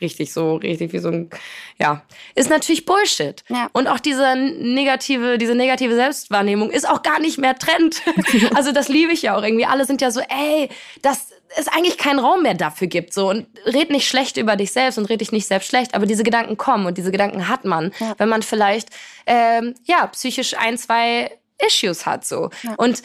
[0.00, 1.30] richtig so, richtig wie so ein,
[1.78, 2.02] ja,
[2.34, 3.42] ist natürlich Bullshit.
[3.48, 3.68] Ja.
[3.72, 8.02] Und auch diese negative, diese negative Selbstwahrnehmung ist auch gar nicht mehr Trend.
[8.54, 9.66] also das liebe ich ja auch irgendwie.
[9.66, 10.68] Alle sind ja so, ey,
[11.02, 13.30] dass es eigentlich keinen Raum mehr dafür gibt, so.
[13.30, 16.22] Und red nicht schlecht über dich selbst und red dich nicht selbst schlecht, aber diese
[16.22, 18.14] Gedanken kommen und diese Gedanken hat man, Ja.
[18.18, 18.90] wenn man vielleicht,
[19.26, 21.30] ähm, ja, psychisch ein, zwei
[21.66, 22.50] Issues hat, so.
[22.76, 23.02] Und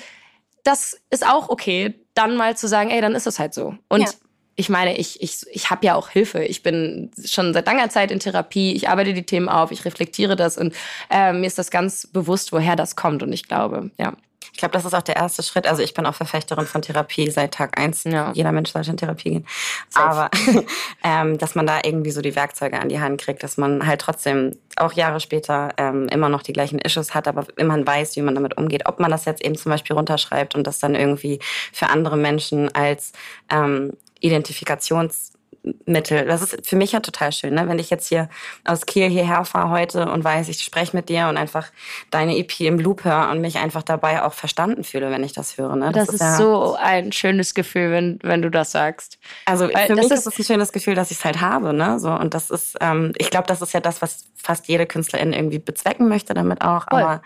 [0.63, 3.75] das ist auch okay, dann mal zu sagen, ey, dann ist es halt so.
[3.89, 4.10] Und Ja.
[4.56, 6.44] Ich meine, ich, ich, ich habe ja auch Hilfe.
[6.44, 8.74] Ich bin schon seit langer Zeit in Therapie.
[8.74, 10.76] Ich arbeite die Themen auf, ich reflektiere das und
[11.10, 13.24] äh, mir ist das ganz bewusst, woher das kommt.
[13.24, 14.13] Und ich glaube, ja.
[14.52, 15.66] Ich glaube, das ist auch der erste Schritt.
[15.66, 18.04] Also ich bin auch Verfechterin von Therapie seit Tag eins.
[18.04, 18.32] Ja.
[18.34, 19.48] Jeder Mensch sollte in Therapie gehen.
[19.89, 20.06] Safe.
[20.06, 20.30] Aber
[21.04, 24.02] ähm, dass man da irgendwie so die Werkzeuge an die Hand kriegt, dass man halt
[24.02, 28.22] trotzdem auch Jahre später ähm, immer noch die gleichen Issues hat, aber immer weiß, wie
[28.22, 28.86] man damit umgeht.
[28.86, 31.39] Ob man das jetzt eben zum Beispiel runterschreibt und das dann irgendwie
[31.72, 33.13] für andere Menschen als
[33.50, 36.25] ähm, Identifikationsmittel.
[36.25, 37.67] Das ist für mich ja total schön, ne?
[37.67, 38.29] wenn ich jetzt hier
[38.65, 41.67] aus Kiel hierher fahre heute und weiß, ich spreche mit dir und einfach
[42.12, 45.57] deine EP im Loop höre und mich einfach dabei auch verstanden fühle, wenn ich das
[45.57, 45.75] höre.
[45.75, 45.91] Ne?
[45.91, 49.17] Das, ist, ja, so ein schönes Gefühl, wenn, wenn du das sagst.
[49.45, 51.41] Also Weil für das mich ist- ist es ein schönes Gefühl, dass ich es halt
[51.41, 51.99] habe, ne?
[51.99, 55.33] So und das ist, ähm, ich glaube, das ist ja das, was fast jede Künstlerin
[55.33, 56.86] irgendwie bezwecken möchte damit auch.
[56.89, 57.01] Voll.
[57.01, 57.21] Aber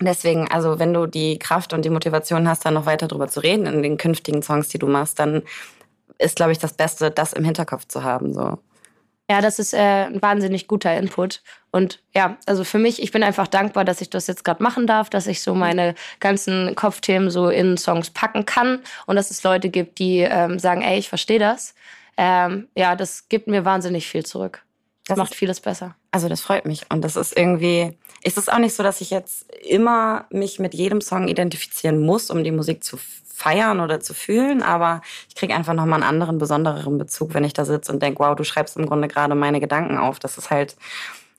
[0.00, 3.40] deswegen, also wenn du die Kraft und die Motivation hast, dann noch weiter drüber zu
[3.40, 5.42] reden in den künftigen Songs, die du machst, dann
[6.18, 8.32] ist, glaube ich, das Beste, das im Hinterkopf zu haben.
[8.34, 8.58] So.
[9.28, 11.42] Ja, das ist äh, ein wahnsinnig guter Input.
[11.72, 14.86] Und ja, also für mich, ich bin einfach dankbar, dass ich das jetzt gerade machen
[14.86, 19.42] darf, dass ich so meine ganzen Kopfthemen so in Songs packen kann und dass es
[19.42, 21.74] Leute gibt, die ähm, sagen, ey, ich verstehe das.
[22.16, 24.62] Ähm, ja, das gibt mir wahnsinnig viel zurück.
[25.06, 25.96] Das, Das macht ist- vieles besser.
[26.12, 26.82] Also das freut mich.
[26.90, 30.72] Und das ist irgendwie, ist es auch nicht so, dass ich jetzt immer mich mit
[30.72, 32.96] jedem Song identifizieren muss, um die Musik zu
[33.36, 37.52] feiern oder zu fühlen, aber ich kriege einfach nochmal einen anderen, besondereren Bezug, wenn ich
[37.52, 40.18] da sitze und denke, wow, du schreibst im Grunde gerade meine Gedanken auf.
[40.18, 40.74] Das ist halt,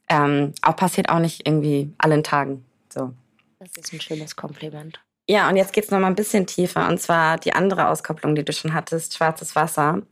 [0.07, 2.63] ähm, auch passiert auch nicht irgendwie allen Tagen.
[2.93, 3.13] So.
[3.59, 4.99] Das ist ein schönes Kompliment.
[5.27, 6.87] Ja, und jetzt geht's noch mal ein bisschen tiefer.
[6.87, 10.03] Und zwar die andere Auskopplung, die du schon hattest, Schwarzes Wasser.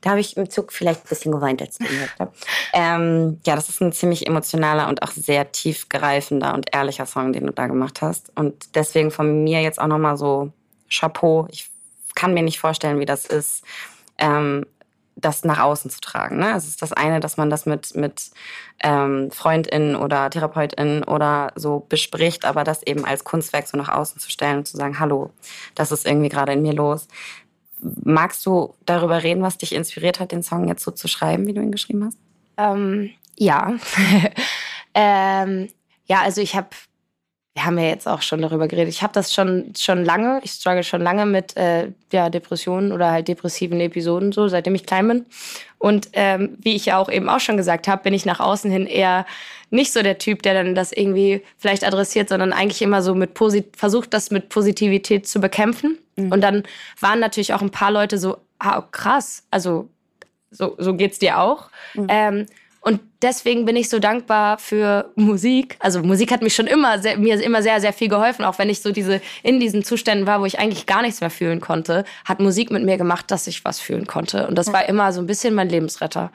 [0.00, 2.32] Da habe ich im Zug vielleicht ein bisschen geweint, als ich gehört habe.
[2.74, 7.46] Ähm, ja, das ist ein ziemlich emotionaler und auch sehr tiefgreifender und ehrlicher Song, den
[7.46, 8.32] du da gemacht hast.
[8.36, 10.52] Und deswegen von mir jetzt auch noch mal so
[10.88, 11.46] Chapeau.
[11.50, 11.70] Ich
[12.14, 13.64] kann mir nicht vorstellen, wie das ist,
[14.18, 14.66] ähm,
[15.16, 16.38] das nach außen zu tragen.
[16.38, 16.54] Ne?
[16.56, 18.30] Es ist das eine, dass man das mit, mit
[18.82, 24.20] ähm, FreundInnen oder TherapeutInnen oder so bespricht, aber das eben als Kunstwerk so nach außen
[24.20, 25.30] zu stellen und zu sagen, hallo,
[25.74, 27.08] das ist irgendwie gerade in mir los.
[27.80, 31.54] magst du darüber reden, was dich inspiriert hat, den Song jetzt so zu schreiben, wie
[31.54, 32.18] du ihn geschrieben hast?
[32.56, 33.74] Ähm, ja.
[34.94, 35.68] ähm,
[36.06, 36.68] ja, also ich habe
[37.58, 38.94] wir haben ja jetzt auch schon darüber geredet.
[38.94, 43.10] Ich habe das schon, schon lange, ich struggle schon lange mit äh, ja, Depressionen oder
[43.10, 45.26] halt depressiven Episoden, so seitdem ich klein bin.
[45.78, 48.70] Und ähm, wie ich ja auch eben auch schon gesagt habe, bin ich nach außen
[48.70, 49.26] hin eher
[49.70, 53.34] nicht so der Typ, der dann das irgendwie vielleicht adressiert, sondern eigentlich immer so mit
[53.34, 55.98] Posit versucht, das mit Positivität zu bekämpfen.
[56.14, 56.30] Mhm.
[56.30, 56.62] Und dann
[57.00, 59.88] waren natürlich auch ein paar Leute so, ah, krass, also
[60.52, 61.70] so, so geht's dir auch.
[61.94, 62.06] Mhm.
[62.08, 62.46] Ähm,
[62.88, 65.76] und deswegen bin ich so dankbar für Musik.
[65.78, 68.46] Also Musik hat mich schon immer sehr, mir immer sehr, sehr viel geholfen.
[68.46, 71.28] Auch wenn ich so diese in diesen Zuständen war, wo ich eigentlich gar nichts mehr
[71.28, 74.46] fühlen konnte, hat Musik mit mir gemacht, dass ich was fühlen konnte.
[74.46, 76.32] Und das war immer so ein bisschen mein Lebensretter.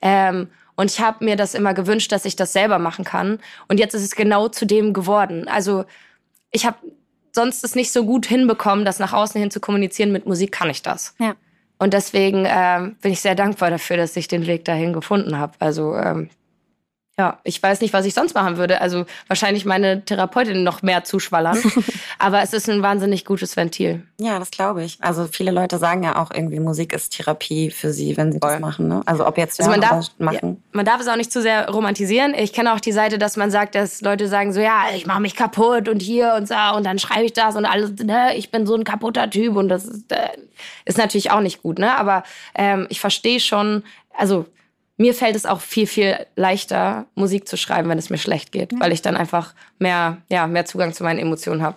[0.00, 3.38] Ähm, und ich habe mir das immer gewünscht, dass ich das selber machen kann.
[3.68, 5.48] Und jetzt ist es genau zu dem geworden.
[5.48, 5.84] Also
[6.50, 6.78] ich habe
[7.32, 10.12] sonst es nicht so gut hinbekommen, das nach außen hin zu kommunizieren.
[10.12, 11.14] Mit Musik kann ich das.
[11.18, 11.34] Ja.
[11.80, 15.54] Und deswegen ähm, bin ich sehr dankbar dafür, dass ich den Weg dahin gefunden habe.
[15.60, 16.28] Also ähm,
[17.20, 18.80] ja, ich weiß nicht, was ich sonst machen würde.
[18.80, 21.58] Also wahrscheinlich meine Therapeutin noch mehr zuschwallern.
[22.18, 24.02] Aber es ist ein wahnsinnig gutes Ventil.
[24.18, 24.96] Ja, das glaube ich.
[25.02, 28.52] Also viele Leute sagen ja auch irgendwie, Musik ist Therapie für sie, wenn sie Voll.
[28.52, 28.88] das machen.
[28.88, 29.02] Ne?
[29.04, 30.38] Also ob jetzt also man darf, machen.
[30.42, 32.32] Ja, man darf es auch nicht zu sehr romantisieren.
[32.32, 35.20] Ich kenne auch die Seite, dass man sagt, dass Leute sagen so, ja, ich mache
[35.20, 38.50] mich kaputt und hier und so und dann schreibe ich das und alles, ne, ich
[38.50, 40.30] bin so ein kaputter Typ und das ist, äh,
[40.86, 41.78] ist natürlich auch nicht gut.
[41.78, 41.94] Ne?
[41.98, 42.22] Aber
[42.54, 43.82] ähm, ich verstehe schon,
[44.16, 44.46] also
[45.00, 48.78] mir fällt es auch viel, viel leichter, Musik zu schreiben, wenn es mir schlecht geht,
[48.78, 51.76] weil ich dann einfach mehr, ja, mehr Zugang zu meinen Emotionen habe.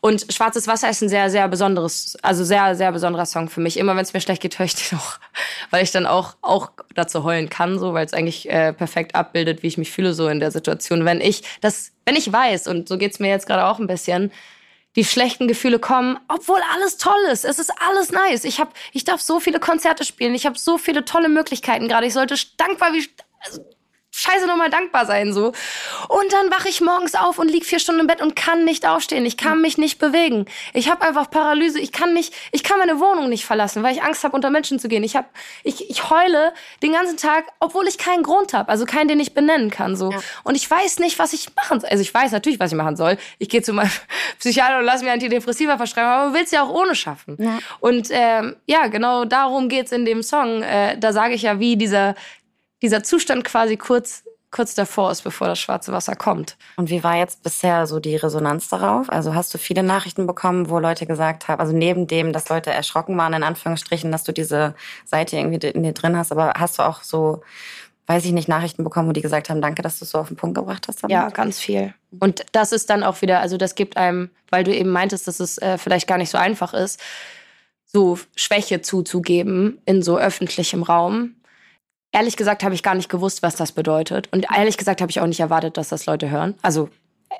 [0.00, 3.76] Und Schwarzes Wasser ist ein sehr, sehr besonderes, also sehr, sehr besonderer Song für mich.
[3.76, 5.18] Immer wenn es mir schlecht geht, höre ich den auch,
[5.70, 9.64] weil ich dann auch, auch dazu heulen kann, so, weil es eigentlich äh, perfekt abbildet,
[9.64, 11.04] wie ich mich fühle so in der Situation.
[11.04, 14.30] Wenn ich das, wenn ich weiß, und so geht's mir jetzt gerade auch ein bisschen,
[14.96, 17.44] die schlechten Gefühle kommen, obwohl alles toll ist.
[17.44, 18.44] Es ist alles nice.
[18.44, 20.34] Ich hab, ich darf so viele Konzerte spielen.
[20.34, 22.06] Ich habe so viele tolle Möglichkeiten gerade.
[22.06, 23.08] Ich sollte dankbar wie
[23.40, 23.64] also
[24.20, 25.52] scheiße nochmal dankbar sein so.
[26.08, 28.86] Und dann wache ich morgens auf und lieg vier Stunden im Bett und kann nicht
[28.86, 29.24] aufstehen.
[29.26, 30.46] Ich kann mich nicht bewegen.
[30.72, 31.78] Ich habe einfach Paralyse.
[31.78, 34.78] Ich kann nicht, ich kann meine Wohnung nicht verlassen, weil ich Angst habe, unter Menschen
[34.78, 35.04] zu gehen.
[35.04, 35.30] Ich hab,
[35.64, 36.52] ich, ich heule
[36.82, 40.10] den ganzen Tag, obwohl ich keinen Grund habe, also keinen, den ich benennen kann so.
[40.10, 40.18] Ja.
[40.44, 41.90] Und ich weiß nicht, was ich machen soll.
[41.90, 43.16] Also ich weiß natürlich, was ich machen soll.
[43.38, 43.90] Ich gehe zu meinem
[44.38, 47.36] Psychiater und lass mir Antidepressiva verschreiben, aber will's ja auch ohne schaffen.
[47.38, 47.58] Ja.
[47.80, 50.62] Und ähm, ja, genau darum geht's in dem Song.
[50.62, 52.14] Äh, da sage ich ja, wie dieser
[52.82, 56.56] dieser Zustand quasi kurz kurz davor ist, bevor das schwarze Wasser kommt.
[56.76, 59.10] Und wie war jetzt bisher so die Resonanz darauf?
[59.10, 62.70] Also hast du viele Nachrichten bekommen, wo Leute gesagt haben, also neben dem, dass Leute
[62.70, 66.78] erschrocken waren, in Anführungsstrichen, dass du diese Seite irgendwie in dir drin hast, aber hast
[66.78, 67.42] du auch so,
[68.06, 70.28] weiß ich nicht, Nachrichten bekommen, wo die gesagt haben, danke, dass du es so auf
[70.28, 71.02] den Punkt gebracht hast?
[71.02, 71.12] Damit?
[71.12, 71.94] Ja, ganz viel.
[72.18, 75.38] Und das ist dann auch wieder, also das gibt einem, weil du eben meintest, dass
[75.38, 77.00] es äh, vielleicht gar nicht so einfach ist,
[77.86, 81.36] so Schwäche zuzugeben in so öffentlichem Raum
[82.12, 84.28] Ehrlich gesagt habe ich gar nicht gewusst, was das bedeutet.
[84.32, 86.54] Und ehrlich gesagt habe ich auch nicht erwartet, dass das Leute hören.
[86.62, 86.88] Also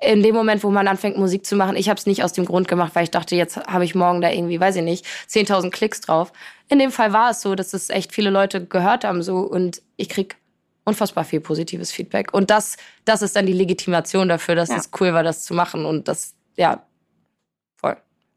[0.01, 2.45] in dem Moment, wo man anfängt, Musik zu machen, ich habe es nicht aus dem
[2.45, 5.71] Grund gemacht, weil ich dachte, jetzt habe ich morgen da irgendwie, weiß ich nicht, 10.000
[5.71, 6.33] Klicks drauf.
[6.69, 9.83] In dem Fall war es so, dass es echt viele Leute gehört haben so und
[9.97, 10.37] ich krieg
[10.85, 12.33] unfassbar viel positives Feedback.
[12.33, 14.77] Und das, das ist dann die Legitimation dafür, dass ja.
[14.77, 16.83] es cool war, das zu machen und das, ja,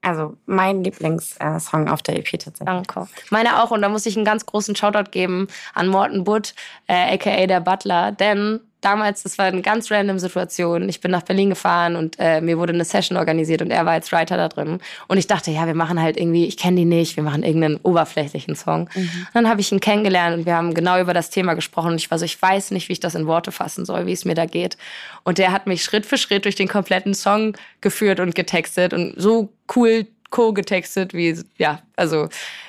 [0.03, 2.65] also mein Lieblingssong auf der EP tatsächlich.
[2.65, 3.07] Danke.
[3.29, 3.71] Meine auch.
[3.71, 6.53] Und da muss ich einen ganz großen Shoutout geben an Morten Butt,
[6.87, 8.11] äh, aka der Butler.
[8.11, 10.89] Denn damals, das war eine ganz random Situation.
[10.89, 13.93] Ich bin nach Berlin gefahren und äh, mir wurde eine Session organisiert und er war
[13.93, 14.79] als Writer da drin.
[15.07, 17.77] Und ich dachte, ja, wir machen halt irgendwie, ich kenne die nicht, wir machen irgendeinen
[17.83, 18.89] oberflächlichen Song.
[18.95, 19.27] Mhm.
[19.33, 21.91] dann habe ich ihn kennengelernt und wir haben genau über das Thema gesprochen.
[21.91, 24.13] Und ich war so, ich weiß nicht, wie ich das in Worte fassen soll, wie
[24.13, 24.77] es mir da geht.
[25.23, 29.13] Und der hat mich Schritt für Schritt durch den kompletten Song geführt und getextet und
[29.17, 32.23] so cool co-getextet, wie, ja, also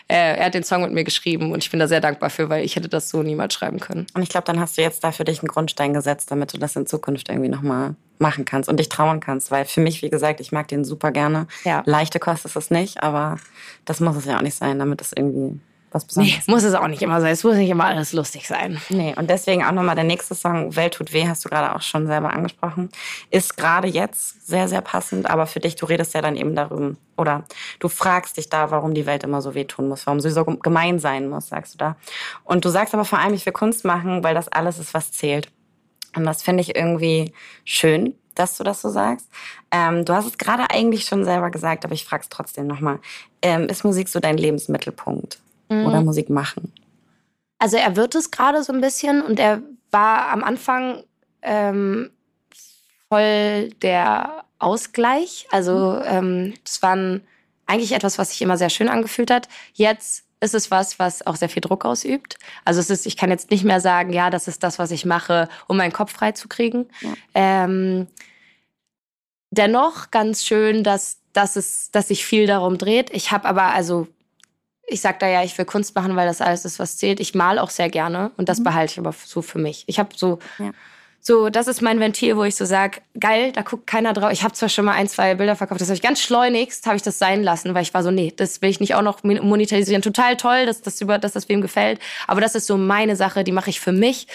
[0.06, 2.50] äh, er hat den Song mit mir geschrieben und ich bin da sehr dankbar für,
[2.50, 4.06] weil ich hätte das so niemals schreiben können.
[4.12, 6.58] Und ich glaube, dann hast du jetzt da für dich einen Grundstein gesetzt, damit du
[6.58, 10.10] das in Zukunft irgendwie nochmal machen kannst und dich trauen kannst, weil für mich, wie
[10.10, 11.46] gesagt, ich mag den super gerne.
[11.64, 11.82] Ja.
[11.86, 13.38] Leichte Kost ist es nicht, aber
[13.86, 15.58] das muss es ja auch nicht sein, damit es irgendwie
[15.94, 16.46] was Besonderes.
[16.46, 17.32] Nee, muss es auch nicht immer sein.
[17.32, 18.80] Es muss nicht immer alles lustig sein.
[18.88, 21.82] Nee, und deswegen auch nochmal der nächste Song, Welt tut weh, hast du gerade auch
[21.82, 22.90] schon selber angesprochen.
[23.30, 26.96] Ist gerade jetzt sehr, sehr passend, aber für dich, du redest ja dann eben darüber,
[27.16, 27.44] oder
[27.78, 30.98] du fragst dich da, warum die Welt immer so wehtun muss, warum sie so gemein
[30.98, 31.96] sein muss, sagst du da.
[32.42, 35.12] Und du sagst aber vor allem, ich will Kunst machen, weil das alles ist, was
[35.12, 35.48] zählt.
[36.16, 37.32] Und das finde ich irgendwie
[37.64, 39.28] schön, dass du das so sagst.
[39.70, 42.98] Ähm, du hast es gerade eigentlich schon selber gesagt, aber ich frage es trotzdem nochmal.
[43.42, 45.38] Ähm, ist Musik so dein Lebensmittelpunkt?
[45.68, 45.86] Mhm.
[45.86, 46.72] oder Musik machen?
[47.58, 51.04] Also er wird es gerade so ein bisschen und er war am Anfang
[51.42, 52.10] ähm,
[53.08, 55.46] voll der Ausgleich.
[55.50, 56.02] Also mhm.
[56.06, 57.22] ähm, es waren
[57.66, 59.48] eigentlich etwas, was sich immer sehr schön angefühlt hat.
[59.72, 62.36] Jetzt ist es was, was auch sehr viel Druck ausübt.
[62.64, 65.06] Also es ist, ich kann jetzt nicht mehr sagen, ja, das ist das, was ich
[65.06, 66.86] mache, um meinen Kopf frei zu kriegen.
[67.00, 67.14] Ja.
[67.34, 68.06] Ähm,
[69.50, 73.10] dennoch ganz schön, dass, dass, es, dass sich viel darum dreht.
[73.10, 74.06] Ich habe aber, also
[74.86, 77.20] ich sag da ja, ich will Kunst machen, weil das alles ist, was zählt.
[77.20, 78.64] Ich mal auch sehr gerne und das mhm.
[78.64, 79.84] behalte ich aber so für mich.
[79.86, 80.70] Ich habe so ja.
[81.26, 84.30] So, das ist mein Ventil, wo ich so sage, geil, da guckt keiner drauf.
[84.30, 86.96] Ich habe zwar schon mal ein, zwei Bilder verkauft, das habe ich ganz schleunigst, habe
[86.96, 89.22] ich das sein lassen, weil ich war so, nee, das will ich nicht auch noch
[89.22, 90.02] monetarisieren.
[90.02, 91.98] Total toll, dass das über, dass das wem gefällt.
[92.26, 94.26] Aber das ist so meine Sache, die mache ich für mich.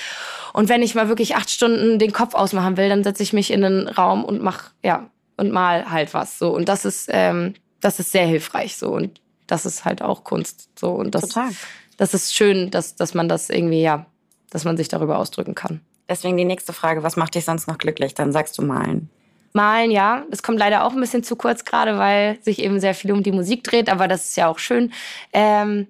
[0.51, 3.51] Und wenn ich mal wirklich acht Stunden den Kopf ausmachen will, dann setze ich mich
[3.51, 6.39] in den Raum und mach, ja, und mal halt was.
[6.39, 6.49] So.
[6.49, 8.77] Und das ist, ähm, das ist sehr hilfreich.
[8.77, 8.89] So.
[8.89, 10.69] Und das ist halt auch Kunst.
[10.77, 10.91] So.
[10.91, 11.51] Und das, Total.
[11.97, 14.05] das ist schön, dass, dass man das irgendwie, ja,
[14.49, 15.81] dass man sich darüber ausdrücken kann.
[16.07, 18.13] Deswegen die nächste Frage, was macht dich sonst noch glücklich?
[18.15, 19.09] Dann sagst du malen.
[19.53, 20.25] Malen, ja.
[20.29, 23.23] Das kommt leider auch ein bisschen zu kurz gerade, weil sich eben sehr viel um
[23.23, 24.91] die Musik dreht, aber das ist ja auch schön.
[25.33, 25.87] Ähm,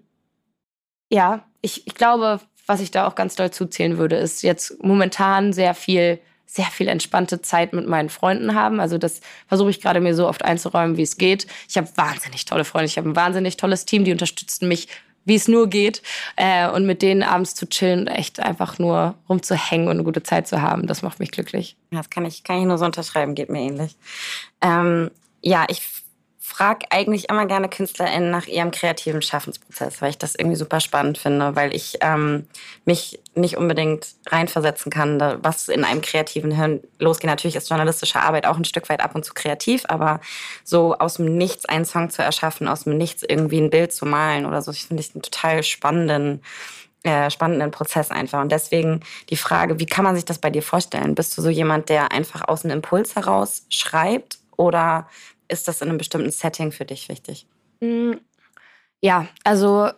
[1.09, 5.53] ja, ich, ich glaube, was ich da auch ganz doll zuzählen würde, ist jetzt momentan
[5.53, 6.19] sehr viel,
[6.51, 8.79] sehr viel entspannte Zeit mit meinen Freunden haben.
[8.79, 11.45] Also das versuche ich gerade mir so oft einzuräumen, wie es geht.
[11.67, 14.87] Ich habe wahnsinnig tolle Freunde, ich habe ein wahnsinnig tolles Team, die unterstützen mich
[15.25, 16.01] wie es nur geht.
[16.37, 20.23] Äh, und mit denen abends zu chillen und echt einfach nur rumzuhängen und eine gute
[20.23, 21.75] Zeit zu haben, das macht mich glücklich.
[21.91, 23.95] Das kann ich, kann ich nur so unterschreiben, geht mir ähnlich.
[24.61, 25.83] Ähm, ja, ich
[26.49, 31.17] frage eigentlich immer gerne KünstlerInnen nach ihrem kreativen Schaffensprozess, weil ich das irgendwie super spannend
[31.17, 32.47] finde, weil ich ähm,
[32.85, 37.29] mich nicht unbedingt reinversetzen kann, da, was in einem kreativen Hirn losgeht.
[37.29, 40.19] Natürlich ist journalistische Arbeit auch ein Stück weit ab und zu kreativ, aber
[40.63, 44.05] so aus dem Nichts einen Song zu erschaffen, aus dem Nichts irgendwie ein Bild zu
[44.05, 46.41] malen oder so, ich finde ich einen total spannenden
[47.03, 48.41] äh, spannenden Prozess einfach.
[48.41, 51.15] Und deswegen die Frage, wie kann man sich das bei dir vorstellen?
[51.15, 55.07] Bist du so jemand, der einfach aus einem Impuls heraus schreibt oder
[55.49, 57.45] ist das in einem bestimmten Setting für dich wichtig?
[57.81, 58.13] Mm,
[59.01, 59.89] ja, also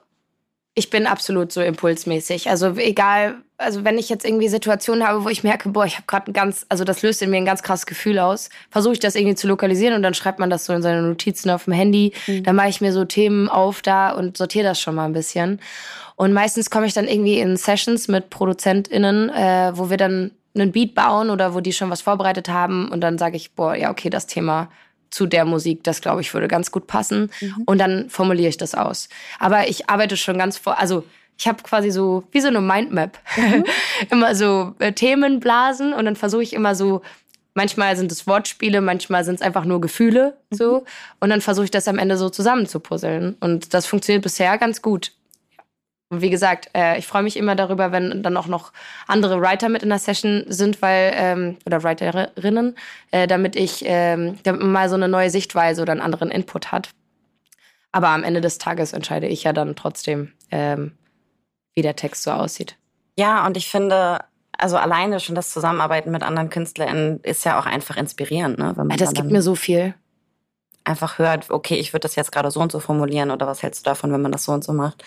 [0.73, 2.49] ich bin absolut so impulsmäßig.
[2.49, 6.05] Also egal, also wenn ich jetzt irgendwie Situationen habe, wo ich merke, boah, ich habe
[6.07, 8.99] gerade ein ganz, also das löst in mir ein ganz krasses Gefühl aus, versuche ich
[8.99, 11.73] das irgendwie zu lokalisieren und dann schreibt man das so in seine Notizen auf dem
[11.73, 12.13] Handy.
[12.25, 12.43] Mhm.
[12.43, 15.59] Dann mache ich mir so Themen auf da und sortiere das schon mal ein bisschen.
[16.15, 20.71] Und meistens komme ich dann irgendwie in Sessions mit ProduzentInnen, äh, wo wir dann einen
[20.71, 23.89] Beat bauen oder wo die schon was vorbereitet haben und dann sage ich, boah, ja,
[23.89, 24.69] okay, das Thema
[25.11, 27.29] zu der Musik, das glaube ich würde ganz gut passen.
[27.41, 27.63] Mhm.
[27.65, 29.09] Und dann formuliere ich das aus.
[29.39, 31.03] Aber ich arbeite schon ganz vor, also
[31.37, 33.19] ich habe quasi so wie so eine Mindmap.
[33.35, 33.65] Mhm.
[34.09, 37.01] immer so äh, Themenblasen und dann versuche ich immer so,
[37.53, 40.55] manchmal sind es Wortspiele, manchmal sind es einfach nur Gefühle mhm.
[40.55, 40.85] so.
[41.19, 43.35] Und dann versuche ich das am Ende so zusammenzupuzzeln.
[43.39, 45.11] Und das funktioniert bisher ganz gut.
[46.11, 48.73] Und wie gesagt, äh, ich freue mich immer darüber, wenn dann auch noch
[49.07, 52.75] andere Writer mit in der Session sind, weil ähm, oder Writerinnen,
[53.11, 56.73] äh, damit ich ähm, damit man mal so eine neue Sichtweise oder einen anderen Input
[56.73, 56.89] hat.
[57.93, 60.97] Aber am Ende des Tages entscheide ich ja dann trotzdem, ähm,
[61.75, 62.75] wie der Text so aussieht.
[63.17, 64.19] Ja, und ich finde,
[64.57, 68.73] also alleine schon das Zusammenarbeiten mit anderen KünstlerInnen ist ja auch einfach inspirierend, ne?
[68.75, 69.93] Wenn man das gibt mir so viel.
[70.83, 73.85] Einfach hört, okay, ich würde das jetzt gerade so und so formulieren oder was hältst
[73.85, 75.05] du davon, wenn man das so und so macht?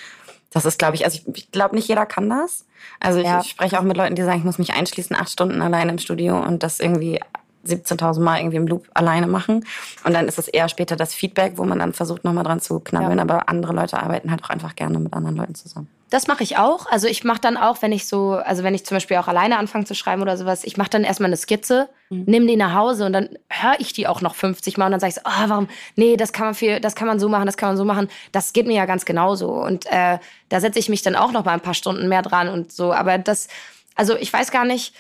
[0.51, 2.65] Das ist, glaube ich, also ich, ich glaube, nicht jeder kann das.
[3.01, 3.41] Also ich, ja.
[3.41, 5.99] ich spreche auch mit Leuten, die sagen, ich muss mich einschließen, acht Stunden alleine im
[5.99, 7.21] Studio und das irgendwie
[7.67, 9.65] 17.000 Mal irgendwie im Loop alleine machen.
[10.05, 12.81] Und dann ist es eher später das Feedback, wo man dann versucht, nochmal dran zu
[12.81, 13.19] knabbeln.
[13.19, 13.23] Ja.
[13.23, 15.89] Aber andere Leute arbeiten halt auch einfach gerne mit anderen Leuten zusammen.
[16.15, 16.87] Das mache ich auch.
[16.87, 19.59] Also ich mache dann auch, wenn ich so, also wenn ich zum Beispiel auch alleine
[19.59, 22.23] anfange zu schreiben oder sowas, ich mache dann erstmal eine Skizze, mhm.
[22.27, 25.01] nehme die nach Hause und dann höre ich die auch noch 50 Mal und dann
[25.01, 27.47] sage ich so, oh, warum, nee, das kann man viel, das kann man so machen,
[27.47, 28.07] das kann man so machen.
[28.31, 29.55] Das geht mir ja ganz genauso.
[29.55, 32.49] Und äh, da setze ich mich dann auch noch mal ein paar Stunden mehr dran
[32.49, 32.93] und so.
[32.93, 33.49] Aber das,
[33.97, 34.95] also ich weiß gar nicht,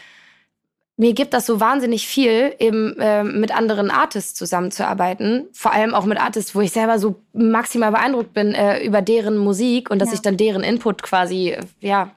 [0.96, 5.48] mir gibt das so wahnsinnig viel, eben äh, mit anderen Artists zusammenzuarbeiten.
[5.52, 9.36] Vor allem auch mit Artists, wo ich selber so maximal beeindruckt bin äh, über deren
[9.36, 10.14] Musik und dass ja.
[10.14, 12.12] ich dann deren Input quasi, ja,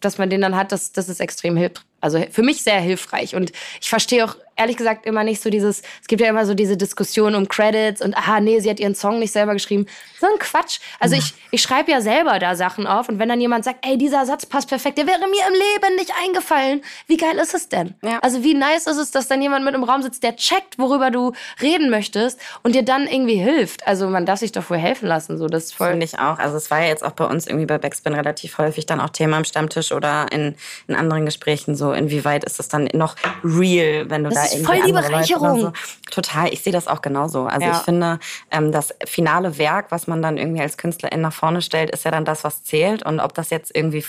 [0.00, 1.84] dass man den dann hat, das, das ist extrem hilfreich.
[2.04, 3.34] Also für mich sehr hilfreich.
[3.34, 6.54] Und ich verstehe auch ehrlich gesagt immer nicht so dieses, es gibt ja immer so
[6.54, 9.86] diese Diskussion um Credits und aha, nee, sie hat ihren Song nicht selber geschrieben.
[10.20, 10.78] So ein Quatsch.
[11.00, 11.20] Also ja.
[11.20, 14.26] ich, ich schreibe ja selber da Sachen auf und wenn dann jemand sagt, ey, dieser
[14.26, 16.82] Satz passt perfekt, der wäre mir im Leben nicht eingefallen.
[17.06, 17.94] Wie geil ist es denn?
[18.02, 18.18] Ja.
[18.20, 21.10] Also wie nice ist es, dass dann jemand mit im Raum sitzt, der checkt, worüber
[21.10, 23.86] du reden möchtest und dir dann irgendwie hilft.
[23.86, 25.38] Also man darf sich doch wohl helfen lassen.
[25.38, 25.90] So, das voll.
[25.90, 26.38] Finde ich auch.
[26.38, 29.10] Also es war ja jetzt auch bei uns irgendwie bei Backspin relativ häufig dann auch
[29.10, 30.54] Thema am Stammtisch oder in,
[30.86, 34.66] in anderen Gesprächen so, inwieweit ist das dann noch real, wenn du das da ist
[34.66, 35.60] voll die Bereicherung.
[35.60, 35.72] So.
[36.10, 37.44] Total, ich sehe das auch genauso.
[37.46, 37.78] Also Ja.
[37.78, 38.18] ich finde,
[38.50, 42.10] ähm, das finale Werk, was man dann irgendwie als Künstlerin nach vorne stellt, ist ja
[42.10, 43.04] dann das, was zählt.
[43.04, 44.04] Und ob das jetzt irgendwie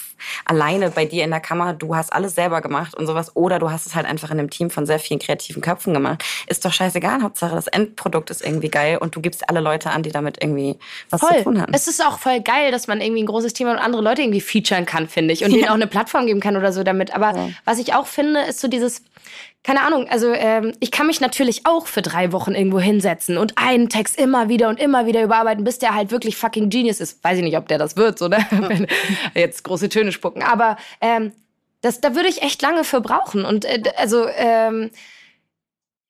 [0.46, 3.72] alleine bei dir in der Kammer, du hast alles selber gemacht und sowas, oder du
[3.72, 6.74] hast es halt einfach in einem Team von sehr vielen kreativen Köpfen gemacht, ist doch
[6.74, 7.22] scheißegal.
[7.24, 10.78] Hauptsache, das Endprodukt ist irgendwie geil und du gibst alle Leute an, die damit irgendwie
[11.10, 11.62] was zu tun Voll.
[11.62, 11.74] haben.
[11.74, 14.42] Es ist auch voll geil, dass man irgendwie ein großes hat und andere Leute irgendwie
[14.42, 15.44] featuren kann, finde ich.
[15.44, 17.16] Und denen auch eine Plattform geben kann oder so damit.
[17.16, 17.34] Aber
[17.64, 19.04] was ich auch finde, ist so dieses,
[19.64, 23.58] keine Ahnung, also ähm, ich kann mich natürlich auch für drei Wochen irgendwo hinsetzen und
[23.58, 27.24] einen Text immer wieder und immer wieder überarbeiten, bis der halt wirklich fucking Genius ist.
[27.24, 28.46] Weiß ich nicht, ob der das wird, so, ne?
[29.34, 30.44] Jetzt große Töne spucken.
[30.44, 31.32] Aber ähm,
[31.82, 33.46] das, da würde ich echt lange für brauchen.
[33.46, 34.92] Und äh, also ähm,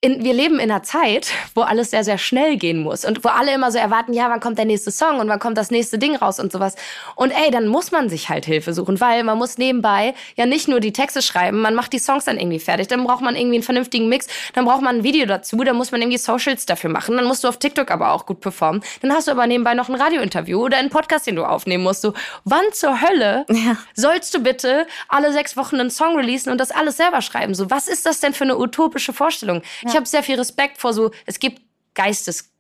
[0.05, 3.29] in, wir leben in einer Zeit, wo alles sehr, sehr schnell gehen muss und wo
[3.29, 5.97] alle immer so erwarten, ja, wann kommt der nächste Song und wann kommt das nächste
[5.97, 6.75] Ding raus und sowas.
[7.15, 10.67] Und ey, dann muss man sich halt Hilfe suchen, weil man muss nebenbei ja nicht
[10.67, 13.55] nur die Texte schreiben, man macht die Songs dann irgendwie fertig, dann braucht man irgendwie
[13.55, 16.91] einen vernünftigen Mix, dann braucht man ein Video dazu, dann muss man irgendwie Socials dafür
[16.91, 19.73] machen, dann musst du auf TikTok aber auch gut performen, dann hast du aber nebenbei
[19.73, 22.01] noch ein Radiointerview oder einen Podcast, den du aufnehmen musst.
[22.01, 23.47] So, wann zur Hölle
[23.95, 27.55] sollst du bitte alle sechs Wochen einen Song releasen und das alles selber schreiben?
[27.55, 29.63] So, was ist das denn für eine utopische Vorstellung?
[29.95, 31.61] Ich habe sehr viel Respekt vor so, es gibt
[31.93, 32.51] Geistes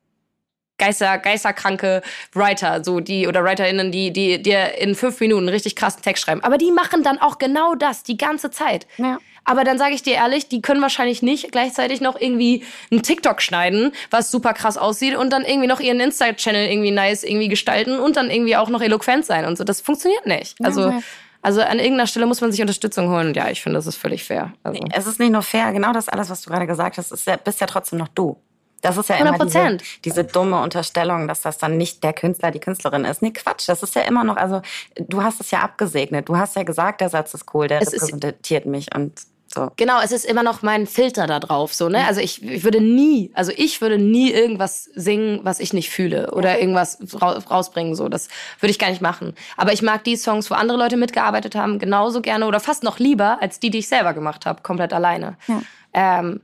[0.77, 2.01] Geister, geisterkranke
[2.33, 6.23] Writer, so die oder WriterInnen, die, die dir in fünf Minuten einen richtig krassen Text
[6.23, 6.41] schreiben.
[6.45, 8.87] Aber die machen dann auch genau das die ganze Zeit.
[8.97, 9.19] Ja.
[9.43, 13.41] Aber dann sage ich dir ehrlich, die können wahrscheinlich nicht gleichzeitig noch irgendwie einen TikTok
[13.41, 17.99] schneiden, was super krass aussieht und dann irgendwie noch ihren Insta-Channel irgendwie nice irgendwie gestalten
[17.99, 19.65] und dann irgendwie auch noch eloquent sein und so.
[19.65, 20.55] Das funktioniert nicht.
[20.63, 21.01] Also, nee.
[21.45, 23.27] Also an irgendeiner Stelle muss man sich Unterstützung holen.
[23.27, 24.53] Und ja, ich finde, das ist völlig fair.
[24.63, 24.83] Also.
[24.91, 27.37] Es ist nicht nur fair, genau das alles, was du gerade gesagt hast, ist ja,
[27.37, 28.37] bist ja trotzdem noch du.
[28.81, 29.81] Das ist ja immer diese, 100%.
[30.03, 33.21] diese dumme Unterstellung, dass das dann nicht der Künstler, die Künstlerin ist.
[33.21, 33.69] Nee, Quatsch.
[33.69, 34.61] Das ist ja immer noch, also
[34.95, 36.27] du hast es ja abgesegnet.
[36.29, 39.13] Du hast ja gesagt, der Satz ist cool, der Es ist- repräsentiert mich und
[39.55, 39.71] so.
[39.77, 42.05] Genau, es ist immer noch mein Filter da drauf, so, ne?
[42.05, 46.31] Also ich, ich würde nie, also ich würde nie irgendwas singen, was ich nicht fühle
[46.31, 48.07] oder irgendwas ra rausbringen, so.
[48.09, 48.27] Das
[48.59, 49.33] würde ich gar nicht machen.
[49.57, 52.99] Aber ich mag die Songs, wo andere Leute mitgearbeitet haben, genauso gerne oder fast noch
[52.99, 55.37] lieber als die, die ich selber gemacht habe, komplett alleine.
[55.47, 55.61] Ja.
[55.93, 56.41] Ähm,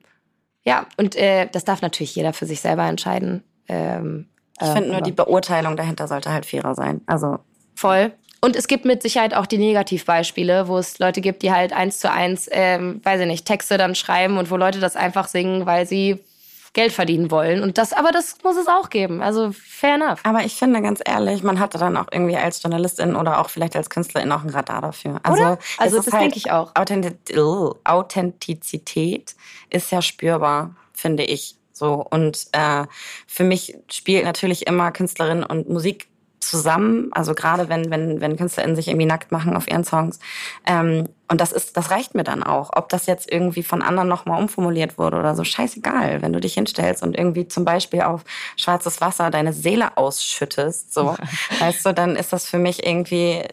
[0.64, 3.44] ja, und äh, das darf natürlich jeder für sich selber entscheiden.
[3.68, 4.28] Ähm,
[4.62, 7.02] Ich finde nur, die Beurteilung dahinter sollte halt fairer sein.
[7.06, 7.40] Also
[7.76, 8.14] Voll.
[8.44, 12.00] Und es gibt mit Sicherheit auch die Negativbeispiele, wo es Leute gibt, die halt eins
[12.00, 15.68] zu eins, ähm, weiß ich nicht, Texte dann schreiben und wo Leute das einfach singen,
[15.68, 16.20] weil sie
[16.74, 17.62] Geld verdienen wollen.
[17.62, 19.22] Und das, aber das muss es auch geben.
[19.22, 20.22] Also fair enough.
[20.24, 23.76] Aber ich finde ganz ehrlich, man hatte dann auch irgendwie als Journalistin oder auch vielleicht
[23.76, 25.20] als Künstlerin auch ein Radar dafür.
[25.24, 25.60] Also, Oder?
[25.78, 26.72] Also das denke ich auch.
[26.76, 27.14] Authentiz
[27.84, 29.36] Authentizität
[29.70, 31.56] ist ja spürbar, finde ich.
[31.74, 32.86] So und äh,
[33.28, 36.08] für mich spielt natürlich immer Künstlerin und Musik
[36.42, 37.10] zusammen.
[37.14, 40.20] Also gerade wenn wenn wenn KünstlerInnen sich irgendwie nackt machen auf ihren Songs.
[40.66, 42.72] Ähm, und das ist, das reicht mir dann auch.
[42.76, 46.22] Ob das jetzt irgendwie von anderen nochmal umformuliert wurde oder so, scheißegal.
[46.22, 48.26] Wenn du dich hinstellst und irgendwie zum Beispiel auf
[48.58, 51.16] schwarzes Wasser deine Seele ausschüttest, so,
[51.60, 53.44] weißt du, dann ist das für mich irgendwie,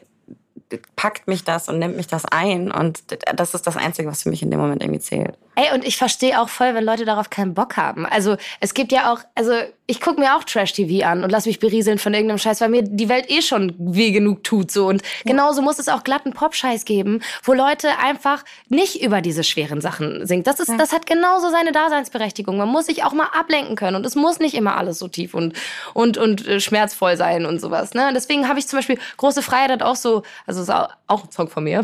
[0.97, 2.73] packt mich das und nimmt mich das ein.
[2.73, 3.05] Und
[3.37, 5.39] das ist das Einzige, was für mich in dem Moment irgendwie zählt.
[5.59, 8.07] Ey, und ich verstehe auch voll, wenn Leute darauf keinen Bock haben.
[8.07, 9.51] Also es gibt ja auch, also
[9.89, 12.83] ich gucke mir auch Trash-TV an und lass mich berieseln von irgendeinem Scheiß, weil mir
[12.83, 14.71] die Welt eh schon weh genug tut.
[14.71, 19.43] so Und genauso muss es auch glatten Pop-Scheiß geben, wo Leute einfach nicht über diese
[19.43, 20.45] schweren Sachen singen.
[20.45, 22.57] Das, ist, das hat genauso seine Daseinsberechtigung.
[22.57, 25.35] Man muss sich auch mal ablenken können und es muss nicht immer alles so tief
[25.35, 25.55] und,
[25.93, 27.95] und, und äh, schmerzvoll sein und sowas.
[27.95, 28.13] Ne?
[28.15, 31.31] Deswegen habe ich zum Beispiel Große Freiheit hat auch so, also ist auch auch ein
[31.33, 31.83] Song von mir,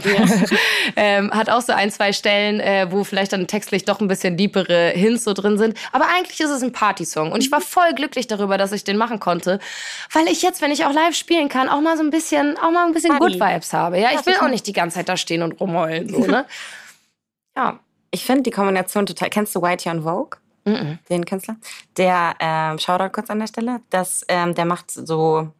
[0.97, 4.36] ähm, hat auch so ein, zwei Stellen, äh, wo vielleicht dann textlich doch ein bisschen
[4.36, 5.78] deepere Hints so drin sind.
[5.92, 7.32] Aber eigentlich ist es ein Partysong.
[7.32, 9.58] Und ich war voll glücklich darüber, dass ich den machen konnte.
[10.12, 12.70] Weil ich jetzt, wenn ich auch live spielen kann, auch mal so ein bisschen, auch
[12.70, 13.38] mal ein bisschen Party.
[13.38, 13.98] Good Vibes habe.
[13.98, 16.08] Ja, ich will auch nicht die ganze Zeit da stehen und rumheulen.
[16.08, 16.44] So, ne?
[17.56, 17.78] Ja.
[18.10, 19.30] Ich finde die Kombination total.
[19.30, 20.38] Kennst du Whitey on Vogue?
[20.66, 20.98] Mhm.
[21.10, 21.56] den Künstler.
[21.98, 25.50] Der, ähm, Shoutout kurz an der Stelle, das, ähm, der macht so,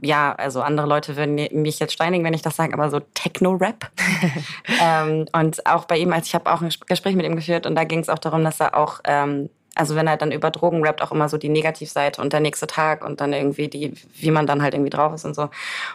[0.00, 3.90] ja, also andere Leute würden mich jetzt steinigen, wenn ich das sage, aber so Techno-Rap.
[4.82, 7.74] ähm, und auch bei ihm, als ich habe auch ein Gespräch mit ihm geführt und
[7.74, 10.84] da ging es auch darum, dass er auch, ähm, also wenn er dann über Drogen
[10.84, 14.30] rappt, auch immer so die Negativseite und der nächste Tag und dann irgendwie die, wie
[14.30, 15.42] man dann halt irgendwie drauf ist und so.
[15.42, 15.50] Und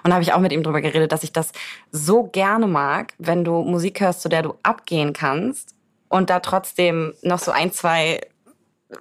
[0.06, 1.52] da habe ich auch mit ihm drüber geredet, dass ich das
[1.92, 5.76] so gerne mag, wenn du Musik hörst, zu der du abgehen kannst
[6.10, 8.22] und da trotzdem noch so ein, zwei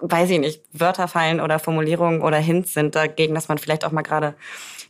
[0.01, 3.91] weiß ich nicht, Wörter fallen oder Formulierungen oder Hints sind dagegen, dass man vielleicht auch
[3.91, 4.35] mal gerade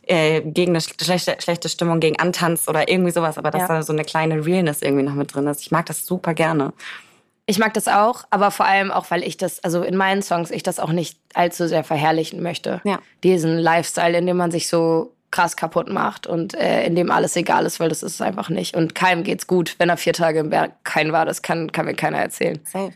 [0.06, 3.68] äh, gegen eine schlechte, schlechte Stimmung gegen antanzt oder irgendwie sowas, aber dass Ja.
[3.68, 5.60] da so eine kleine Realness irgendwie noch mit drin ist.
[5.62, 6.72] Ich mag das super gerne.
[7.48, 10.50] Ich mag das auch, aber vor allem auch, weil ich das, also in meinen Songs,
[10.50, 12.80] ich das auch nicht allzu sehr verherrlichen möchte.
[12.84, 12.98] Ja.
[13.22, 17.36] Diesen Lifestyle, in dem man sich so krass kaputt macht und äh, in dem alles
[17.36, 18.74] egal ist, weil das ist es einfach nicht.
[18.76, 21.24] Und keinem geht's gut, wenn er vier Tage im Berg kein war.
[21.26, 22.58] Das kann, kann mir keiner erzählen.
[22.64, 22.92] Safe.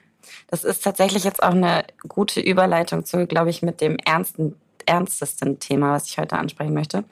[0.49, 4.57] Das ist tatsächlich jetzt auch eine gute Überleitung zu, glaube ich, mit dem ernsten,
[4.91, 7.05] ernstesten Thema, was ich heute ansprechen möchte.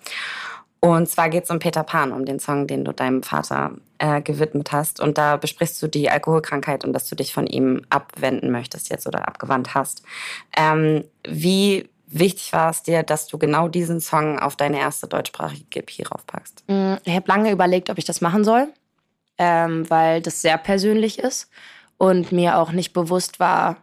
[0.81, 4.23] Und zwar geht es um Peter Pan, um den Song, den du deinem Vater äh,
[4.23, 5.01] gewidmet hast.
[5.01, 9.07] Und da besprichst du die Alkoholkrankheit und dass du dich von ihm abwenden möchtest jetzt
[9.07, 10.03] oder abgewandt hast.
[10.57, 15.81] Ähm, wie wichtig war es dir, dass du genau diesen Song auf deine erste deutschsprachige
[15.81, 16.65] EP raufpackst?
[16.69, 18.69] Mm, ich habe lange überlegt, ob ich das machen soll,
[19.37, 21.51] ähm, weil das sehr persönlich ist
[21.97, 23.77] und mir auch nicht bewusst war,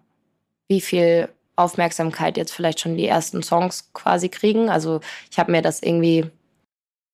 [0.70, 4.70] wie viel Aufmerksamkeit jetzt vielleicht schon die ersten Songs quasi kriegen.
[4.70, 5.02] Also
[5.32, 6.30] ich habe mir das irgendwie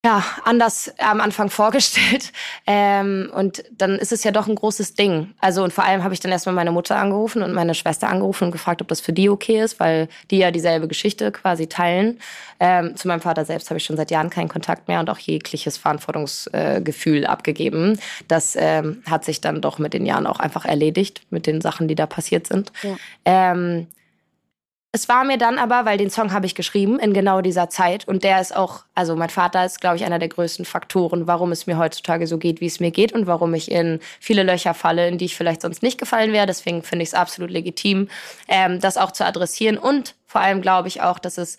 [0.04, 2.32] ja, anders am Anfang vorgestellt.
[2.66, 5.36] Ähm, und dann ist es ja doch ein großes Ding.
[5.40, 8.46] Also und vor allem habe ich dann erstmal meine Mutter angerufen und meine Schwester angerufen
[8.46, 12.20] und gefragt, ob das für die okay ist, weil die ja dieselbe Geschichte quasi teilen.
[12.60, 15.20] Ähm, zu meinem Vater selbst habe ich schon seit Jahren keinen Kontakt mehr und auch
[15.20, 18.00] jegliches Verantwortungsgefühl äh, abgegeben.
[18.28, 21.88] Das ähm, hat sich dann doch mit den Jahren auch einfach erledigt, mit den Sachen,
[21.88, 22.72] die da passiert sind.
[22.82, 22.96] Ja.
[23.26, 23.88] Ähm,
[24.94, 28.06] es war mir dann aber, weil den Song habe ich geschrieben in genau dieser Zeit
[28.08, 31.54] und der ist auch, also mein Vater ist, glaube ich, einer der größten Faktoren, warum
[31.54, 34.74] es mir heutzutage so geht, wie es mir geht und warum ich in viele Löcher
[34.74, 36.46] falle, in die ich vielleicht sonst nicht gefallen wäre.
[36.46, 38.10] Deswegen finde ich es absolut legitim,
[38.50, 41.58] ähm, das auch zu adressieren und vor allem glaube ich auch, dass es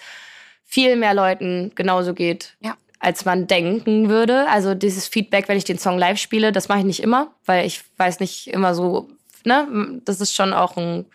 [0.67, 2.55] viel mehr Leuten genauso geht.
[2.61, 2.77] Ja.
[2.99, 4.47] Als man denken würde.
[4.49, 7.67] Also dieses Feedback, wenn ich den Song live spiele, das mache ich nicht immer, weil
[7.67, 9.09] ich weiß nicht immer so,
[9.45, 11.07] ne, das ist schon auch ein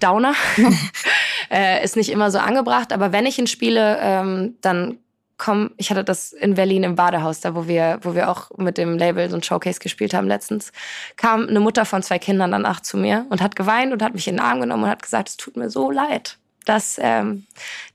[0.00, 0.34] Downer.
[1.50, 4.98] äh, ist nicht immer so angebracht, aber wenn ich ihn spiele, ähm, dann
[5.36, 8.78] komm, ich hatte das in Berlin im Badehaus, da wo wir, wo wir auch mit
[8.78, 10.72] dem Label so ein Showcase gespielt haben letztens,
[11.16, 14.28] kam eine Mutter von zwei Kindern danach zu mir und hat geweint und hat mich
[14.28, 17.46] in den Arm genommen und hat gesagt, es tut mir so leid, dass ähm,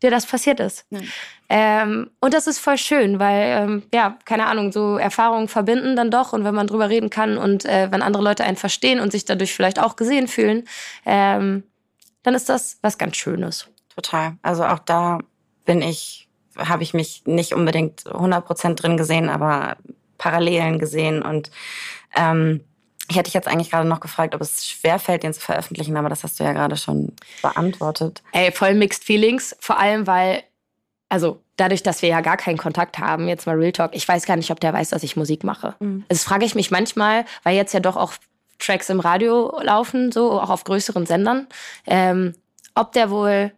[0.03, 0.85] dir das passiert ist.
[1.47, 6.11] Ähm, und das ist voll schön, weil, ähm, ja, keine Ahnung, so Erfahrungen verbinden dann
[6.11, 9.11] doch und wenn man drüber reden kann und äh, wenn andere Leute einen verstehen und
[9.11, 10.67] sich dadurch vielleicht auch gesehen fühlen,
[11.05, 11.63] ähm,
[12.23, 13.67] dann ist das was ganz Schönes.
[13.95, 14.37] Total.
[14.41, 15.19] Also auch da
[15.65, 19.77] bin ich, habe ich mich nicht unbedingt 100 Prozent drin gesehen, aber
[20.17, 21.49] Parallelen gesehen und
[22.15, 22.61] ähm,
[23.09, 26.09] ich hätte dich jetzt eigentlich gerade noch gefragt, ob es schwerfällt, den zu veröffentlichen, aber
[26.09, 28.21] das hast du ja gerade schon beantwortet.
[28.33, 30.43] Ey, voll mixed feelings, vor allem weil,
[31.09, 34.25] also dadurch, dass wir ja gar keinen Kontakt haben, jetzt mal Real Talk, ich weiß
[34.25, 35.75] gar nicht, ob der weiß, dass ich Musik mache.
[35.79, 36.05] Mhm.
[36.07, 38.13] Das frage ich mich manchmal, weil jetzt ja doch auch
[38.59, 41.47] Tracks im Radio laufen, so auch auf größeren Sendern.
[41.87, 42.35] Ähm,
[42.75, 43.51] ob der wohl,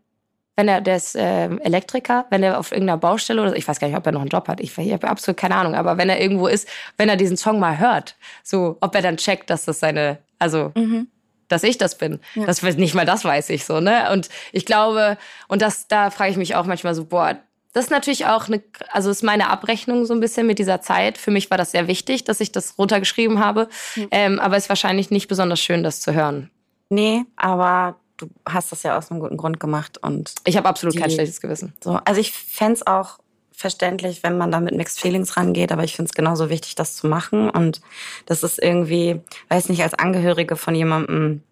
[0.55, 3.87] wenn er, der ist äh, Elektriker, wenn er auf irgendeiner Baustelle oder ich weiß gar
[3.87, 6.09] nicht, ob er noch einen Job hat, ich, ich habe absolut keine Ahnung, aber wenn
[6.09, 9.65] er irgendwo ist, wenn er diesen Song mal hört, so, ob er dann checkt, dass
[9.65, 11.07] das seine, also mhm
[11.51, 12.19] dass ich das bin.
[12.35, 12.45] Ja.
[12.45, 14.09] Das nicht mal das weiß ich so, ne?
[14.11, 17.37] Und ich glaube, und das da frage ich mich auch manchmal so, boah,
[17.73, 18.61] das ist natürlich auch eine,
[18.91, 21.17] also ist meine Abrechnung so ein bisschen mit dieser Zeit.
[21.17, 23.69] Für mich war das sehr wichtig, dass ich das runtergeschrieben habe.
[23.95, 24.07] Mhm.
[24.11, 26.49] Ähm, aber es ist wahrscheinlich nicht besonders schön, das zu hören.
[26.89, 30.33] Nee, aber du hast das ja aus einem guten Grund gemacht und.
[30.45, 31.73] Ich habe absolut die, kein schlechtes Gewissen.
[31.81, 33.19] So, also ich fände es auch
[33.61, 36.95] verständlich, wenn man da mit Mixed Feelings rangeht, aber ich finde es genauso wichtig, das
[36.95, 37.49] zu machen.
[37.49, 37.81] Und
[38.25, 41.43] das ist irgendwie, weiß nicht, als Angehörige von jemandem,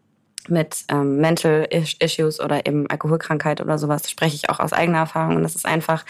[0.49, 5.37] mit ähm, Mental Issues oder eben Alkoholkrankheit oder sowas spreche ich auch aus eigener Erfahrung.
[5.37, 6.05] Und es ist einfach,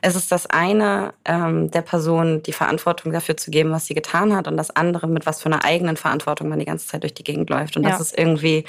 [0.00, 4.34] es ist das eine, ähm, der Person die Verantwortung dafür zu geben, was sie getan
[4.34, 7.14] hat, und das andere, mit was für einer eigenen Verantwortung man die ganze Zeit durch
[7.14, 7.76] die Gegend läuft.
[7.76, 7.90] Und ja.
[7.90, 8.64] das ist irgendwie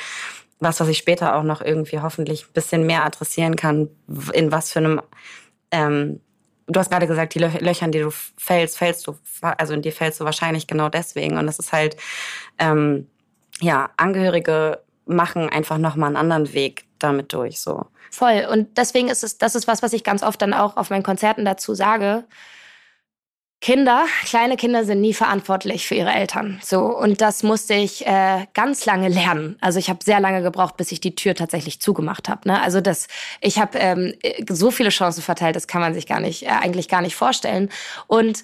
[0.60, 3.90] was, was ich später auch noch irgendwie hoffentlich ein bisschen mehr adressieren kann,
[4.32, 5.02] in was für einem
[5.72, 6.22] ähm,
[6.68, 9.92] du hast gerade gesagt, die Löcher, in die du fällst, fällst du, also in dir
[9.92, 11.38] fällst du wahrscheinlich genau deswegen.
[11.38, 11.98] Und das ist halt,
[12.58, 13.08] ähm,
[13.60, 17.86] ja, Angehörige machen einfach nochmal einen anderen Weg damit durch, so.
[18.12, 18.48] Voll.
[18.52, 21.04] Und deswegen ist es, das ist was, was ich ganz oft dann auch auf meinen
[21.04, 22.26] Konzerten dazu sage.
[23.64, 26.60] Kinder, kleine Kinder sind nie verantwortlich für ihre Eltern.
[26.62, 29.58] So und das musste ich äh, ganz lange lernen.
[29.62, 32.46] Also ich habe sehr lange gebraucht, bis ich die Tür tatsächlich zugemacht habe.
[32.50, 32.62] Ne?
[32.62, 33.08] Also das,
[33.40, 34.16] ich habe ähm,
[34.50, 37.70] so viele Chancen verteilt, das kann man sich gar nicht, äh, eigentlich gar nicht vorstellen.
[38.08, 38.44] Und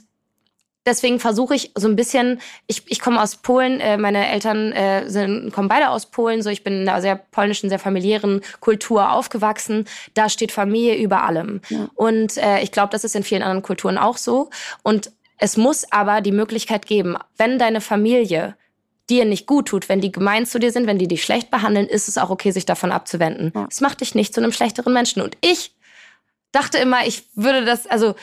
[0.89, 5.07] Deswegen versuche ich so ein bisschen, ich, ich komme aus Polen, äh, meine Eltern äh,
[5.07, 9.11] sind, kommen beide aus Polen, so ich bin in einer sehr polnischen, sehr familiären Kultur
[9.11, 9.85] aufgewachsen.
[10.15, 11.61] Da steht Familie über allem.
[11.69, 11.89] Ja.
[11.93, 14.49] Und äh, ich glaube, das ist in vielen anderen Kulturen auch so.
[14.81, 18.55] Und es muss aber die Möglichkeit geben, wenn deine Familie
[19.11, 21.87] dir nicht gut tut, wenn die gemein zu dir sind, wenn die dich schlecht behandeln,
[21.87, 23.53] ist es auch okay, sich davon abzuwenden.
[23.69, 23.87] Es ja.
[23.87, 25.21] macht dich nicht zu einem schlechteren Menschen.
[25.21, 25.75] Und ich
[26.51, 28.15] dachte immer, ich würde das, also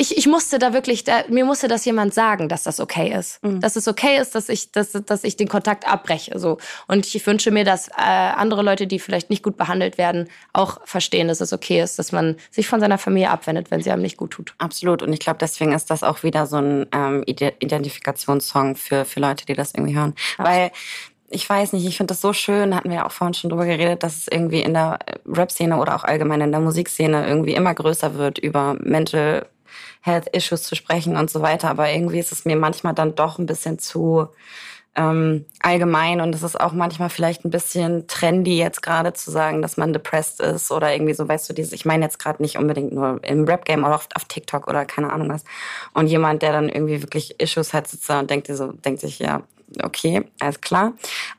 [0.00, 3.42] ich, ich musste da wirklich, da, mir musste das jemand sagen, dass das okay ist.
[3.42, 3.60] Mhm.
[3.60, 6.38] Dass es okay ist, dass ich, dass, dass ich den Kontakt abbreche.
[6.38, 6.58] So.
[6.86, 10.78] Und ich wünsche mir, dass äh, andere Leute, die vielleicht nicht gut behandelt werden, auch
[10.86, 14.02] verstehen, dass es okay ist, dass man sich von seiner Familie abwendet, wenn sie einem
[14.02, 14.54] nicht gut tut.
[14.58, 15.02] Absolut.
[15.02, 19.46] Und ich glaube, deswegen ist das auch wieder so ein ähm, Identifikationssong für, für Leute,
[19.46, 20.14] die das irgendwie hören.
[20.36, 20.48] Absolut.
[20.48, 20.70] Weil
[21.30, 23.66] ich weiß nicht, ich finde das so schön, hatten wir ja auch vorhin schon drüber
[23.66, 27.74] geredet, dass es irgendwie in der Rap-Szene oder auch allgemein in der Musikszene irgendwie immer
[27.74, 29.46] größer wird, über Mental
[30.00, 31.70] Health Issues zu sprechen und so weiter.
[31.70, 34.28] Aber irgendwie ist es mir manchmal dann doch ein bisschen zu
[34.98, 39.62] ähm, allgemein und es ist auch manchmal vielleicht ein bisschen trendy jetzt gerade zu sagen,
[39.62, 42.58] dass man depressed ist oder irgendwie so, weißt du, dieses, ich meine jetzt gerade nicht
[42.58, 45.44] unbedingt nur im Rap-Game oder auf, auf TikTok oder keine Ahnung was.
[45.94, 49.20] Und jemand, der dann irgendwie wirklich Issues hat, sitzt da und denkt, so, denkt sich,
[49.20, 49.42] ja,
[49.84, 50.94] okay, alles klar.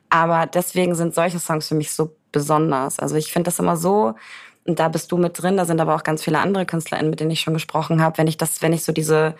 [0.08, 2.98] Aber deswegen sind solche Songs für mich so besonders.
[2.98, 4.14] Also ich finde das immer so,
[4.66, 7.20] und da bist du mit drin, da sind aber auch ganz viele andere KünstlerInnen, mit
[7.20, 9.34] denen ich schon gesprochen habe, wenn ich das, wenn ich so diese,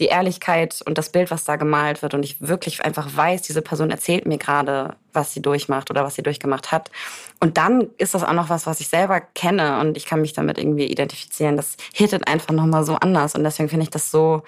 [0.00, 3.62] die Ehrlichkeit und das Bild, was da gemalt wird und ich wirklich einfach weiß, diese
[3.62, 6.90] Person erzählt mir gerade, was sie durchmacht oder was sie durchgemacht hat.
[7.38, 10.32] Und dann ist das auch noch was, was ich selber kenne und ich kann mich
[10.32, 11.56] damit irgendwie identifizieren.
[11.56, 14.42] Das hittet einfach nochmal so anders und deswegen finde ich das so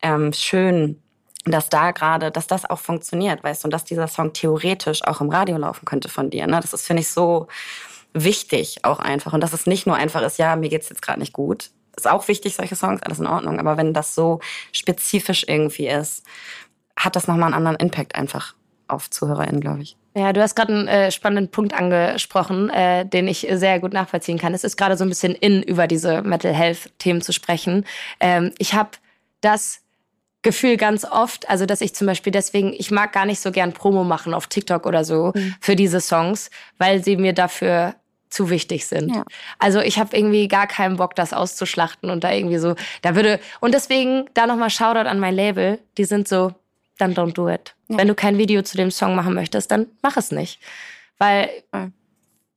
[0.00, 1.02] ähm, schön,
[1.44, 5.20] dass da gerade, dass das auch funktioniert, weißt du, und dass dieser Song theoretisch auch
[5.20, 6.46] im Radio laufen könnte von dir.
[6.46, 6.58] Ne?
[6.60, 7.48] Das ist, finde ich, so
[8.14, 9.32] wichtig auch einfach.
[9.32, 11.70] Und dass es nicht nur einfach ist, ja, mir geht's jetzt gerade nicht gut.
[11.96, 13.58] Ist auch wichtig, solche Songs, alles in Ordnung.
[13.58, 14.40] Aber wenn das so
[14.72, 16.24] spezifisch irgendwie ist,
[16.96, 18.54] hat das nochmal einen anderen Impact einfach
[18.86, 19.96] auf ZuhörerInnen, glaube ich.
[20.14, 24.38] Ja, du hast gerade einen äh, spannenden Punkt angesprochen, äh, den ich sehr gut nachvollziehen
[24.38, 24.54] kann.
[24.54, 27.84] Es ist gerade so ein bisschen in, über diese Mental Health-Themen zu sprechen.
[28.18, 28.90] Ähm, ich habe
[29.40, 29.80] das
[30.48, 33.74] Gefühl ganz oft, also dass ich zum Beispiel deswegen, ich mag gar nicht so gern
[33.74, 35.54] Promo machen auf TikTok oder so mhm.
[35.60, 37.96] für diese Songs, weil sie mir dafür
[38.30, 39.14] zu wichtig sind.
[39.14, 39.24] Ja.
[39.58, 43.40] Also ich habe irgendwie gar keinen Bock, das auszuschlachten und da irgendwie so, da würde,
[43.60, 46.54] und deswegen da nochmal Shoutout an mein Label, die sind so,
[46.96, 47.74] dann don't do it.
[47.88, 47.98] Ja.
[47.98, 50.60] Wenn du kein Video zu dem Song machen möchtest, dann mach es nicht.
[51.18, 51.90] Weil ja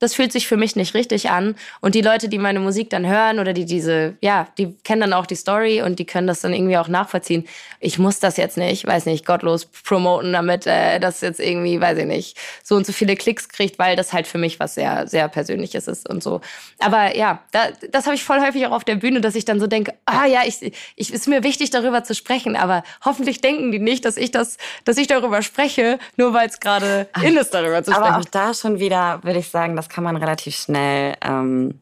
[0.02, 1.54] das fühlt sich für mich nicht richtig an.
[1.80, 5.12] Und die Leute, die meine Musik dann hören oder die diese, ja, die kennen dann
[5.12, 7.46] auch die Story und die können das dann irgendwie auch nachvollziehen.
[7.78, 11.98] Ich muss das jetzt nicht, weiß nicht, gottlos promoten, damit äh, das jetzt irgendwie, weiß
[11.98, 15.06] ich nicht, so und so viele Klicks kriegt, weil das halt für mich was sehr,
[15.06, 16.40] sehr Persönliches ist und so.
[16.80, 19.60] Aber ja, da, das habe ich voll häufig auch auf der Bühne, dass ich dann
[19.60, 23.70] so denke, ah ja, ich, ich ist mir wichtig, darüber zu sprechen, aber hoffentlich denken
[23.70, 27.54] die nicht, dass ich das, dass ich darüber spreche, nur weil es gerade in ist,
[27.54, 28.08] darüber zu sprechen.
[28.08, 31.80] Aber auch da schon wieder, würde ich sagen, das kann man relativ schnell ähm,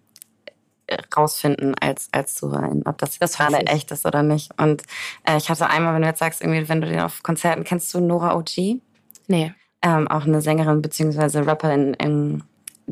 [1.16, 4.50] rausfinden als, als Zuhörer, ob das, das gerade echt ist oder nicht.
[4.60, 4.82] Und
[5.24, 7.92] äh, ich hatte einmal, wenn du jetzt sagst, irgendwie, wenn du den auf Konzerten, kennst
[7.94, 8.80] du Nora OG?
[9.28, 9.54] Nee.
[9.82, 11.40] Ähm, auch eine Sängerin bzw.
[11.40, 12.42] Rapperin, in,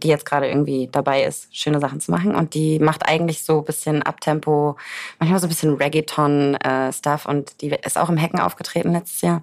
[0.00, 2.34] die jetzt gerade irgendwie dabei ist, schöne Sachen zu machen.
[2.34, 4.76] Und die macht eigentlich so ein bisschen Abtempo,
[5.18, 7.24] manchmal so ein bisschen Reggaeton-Stuff.
[7.24, 9.42] Äh, und die ist auch im Hecken aufgetreten letztes Jahr.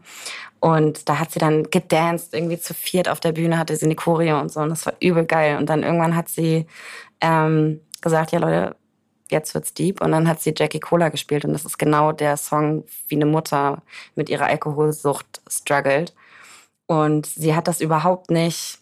[0.59, 3.95] Und da hat sie dann gedanced, irgendwie zu viert auf der Bühne, hatte sie eine
[3.95, 4.61] Choreo und so.
[4.61, 5.57] Und das war übel geil.
[5.57, 6.65] Und dann irgendwann hat sie
[7.21, 8.75] ähm, gesagt, ja Leute,
[9.29, 10.01] jetzt wird's deep.
[10.01, 11.45] Und dann hat sie Jackie Cola gespielt.
[11.45, 13.81] Und das ist genau der Song, wie eine Mutter
[14.15, 16.13] mit ihrer Alkoholsucht struggelt.
[16.87, 18.79] Und sie hat das überhaupt nicht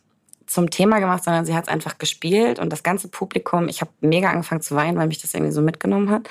[0.53, 3.91] zum Thema gemacht, sondern sie hat es einfach gespielt und das ganze Publikum, ich habe
[4.01, 6.29] mega angefangen zu weinen, weil mich das irgendwie so mitgenommen hat.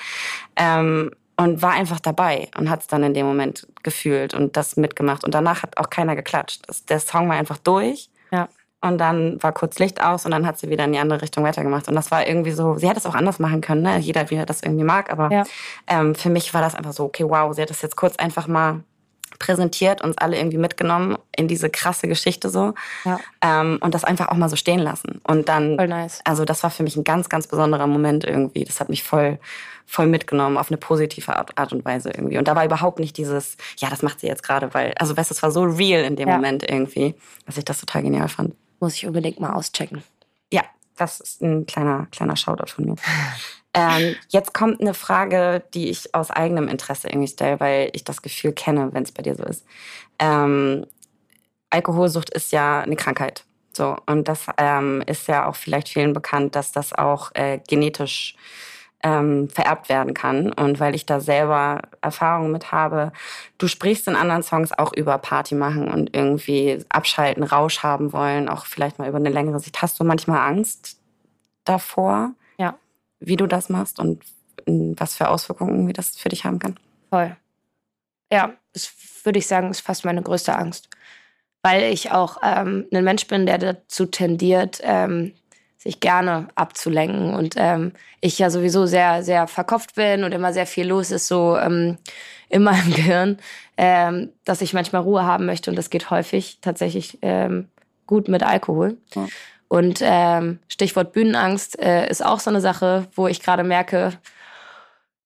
[0.55, 4.77] Ähm, und war einfach dabei und hat es dann in dem Moment gefühlt und das
[4.77, 5.23] mitgemacht.
[5.23, 6.61] Und danach hat auch keiner geklatscht.
[6.67, 8.09] Das, der Song war einfach durch.
[8.31, 8.49] Ja.
[8.81, 11.43] Und dann war kurz Licht aus und dann hat sie wieder in die andere Richtung
[11.43, 11.87] weitergemacht.
[11.87, 13.97] Und das war irgendwie so, sie hätte es auch anders machen können, ne?
[13.97, 15.11] Jeder, wie er das irgendwie mag.
[15.11, 15.43] Aber ja.
[15.87, 18.47] ähm, für mich war das einfach so, okay, wow, sie hat das jetzt kurz einfach
[18.47, 18.83] mal
[19.43, 22.73] präsentiert, uns alle irgendwie mitgenommen in diese krasse Geschichte so.
[23.03, 23.19] Ja.
[23.41, 25.19] Ähm, und das einfach auch mal so stehen lassen.
[25.27, 26.21] Und dann, voll nice.
[26.23, 28.63] also das war für mich ein ganz, ganz besonderer Moment irgendwie.
[28.63, 29.39] Das hat mich voll,
[29.85, 32.37] voll mitgenommen auf eine positive Art, Art und Weise irgendwie.
[32.37, 35.29] Und da war überhaupt nicht dieses, ja, das macht sie jetzt gerade, weil, also weißt
[35.29, 36.35] du, es war so real in dem ja.
[36.35, 37.13] Moment irgendwie,
[37.45, 38.55] dass ich das total genial fand.
[38.79, 40.03] Muss ich unbedingt mal auschecken.
[40.53, 40.63] Ja,
[40.95, 42.95] das ist ein kleiner, kleiner Shoutout von mir.
[43.73, 48.21] Ähm, jetzt kommt eine Frage, die ich aus eigenem Interesse irgendwie stelle, weil ich das
[48.21, 49.65] Gefühl kenne, wenn es bei dir so ist.
[50.19, 50.85] Ähm,
[51.71, 53.45] Alkoholsucht ist ja eine Krankheit.
[53.75, 58.35] So, und das ähm, ist ja auch vielleicht vielen bekannt, dass das auch äh, genetisch
[59.01, 60.53] ähm, vererbt werden kann.
[60.53, 63.11] Und weil ich da selber Erfahrungen mit habe,
[63.57, 68.47] du sprichst in anderen Songs auch über Party machen und irgendwie abschalten, Rausch haben wollen,
[68.47, 69.81] auch vielleicht mal über eine längere Sicht.
[69.81, 70.99] Hast du manchmal Angst
[71.65, 72.33] davor?
[73.25, 74.23] Wie du das machst und
[74.65, 76.77] was für Auswirkungen wie das für dich haben kann.
[77.09, 77.35] Voll.
[78.31, 78.91] Ja, das
[79.23, 80.89] würde ich sagen, ist fast meine größte Angst.
[81.61, 85.33] Weil ich auch ähm, ein Mensch bin, der dazu tendiert, ähm,
[85.77, 87.33] sich gerne abzulenken.
[87.33, 91.27] Und ähm, ich ja sowieso sehr, sehr verkopft bin und immer sehr viel los ist,
[91.27, 91.97] so ähm,
[92.49, 93.37] in meinem Gehirn,
[93.77, 95.69] ähm, dass ich manchmal Ruhe haben möchte.
[95.69, 97.69] Und das geht häufig tatsächlich ähm,
[98.07, 98.97] gut mit Alkohol.
[99.13, 99.27] Ja.
[99.73, 104.13] Und ähm, Stichwort Bühnenangst äh, ist auch so eine Sache, wo ich gerade merke,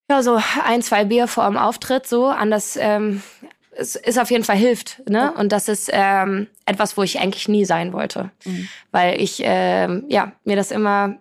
[0.10, 3.22] ja, so ein, zwei Bier vor dem Auftritt, so anders ähm,
[3.72, 5.02] es ist auf jeden Fall hilft.
[5.10, 5.34] Ne?
[5.34, 8.32] Und das ist ähm, etwas, wo ich eigentlich nie sein wollte.
[8.46, 8.70] Mhm.
[8.92, 11.18] Weil ich, ähm, ja, mir das immer,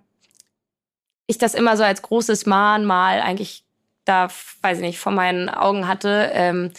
[1.26, 3.64] ich das immer so als großes Mahnmal eigentlich
[4.04, 4.28] da,
[4.62, 6.30] weiß ich nicht, vor meinen Augen hatte.
[6.32, 6.70] Ähm,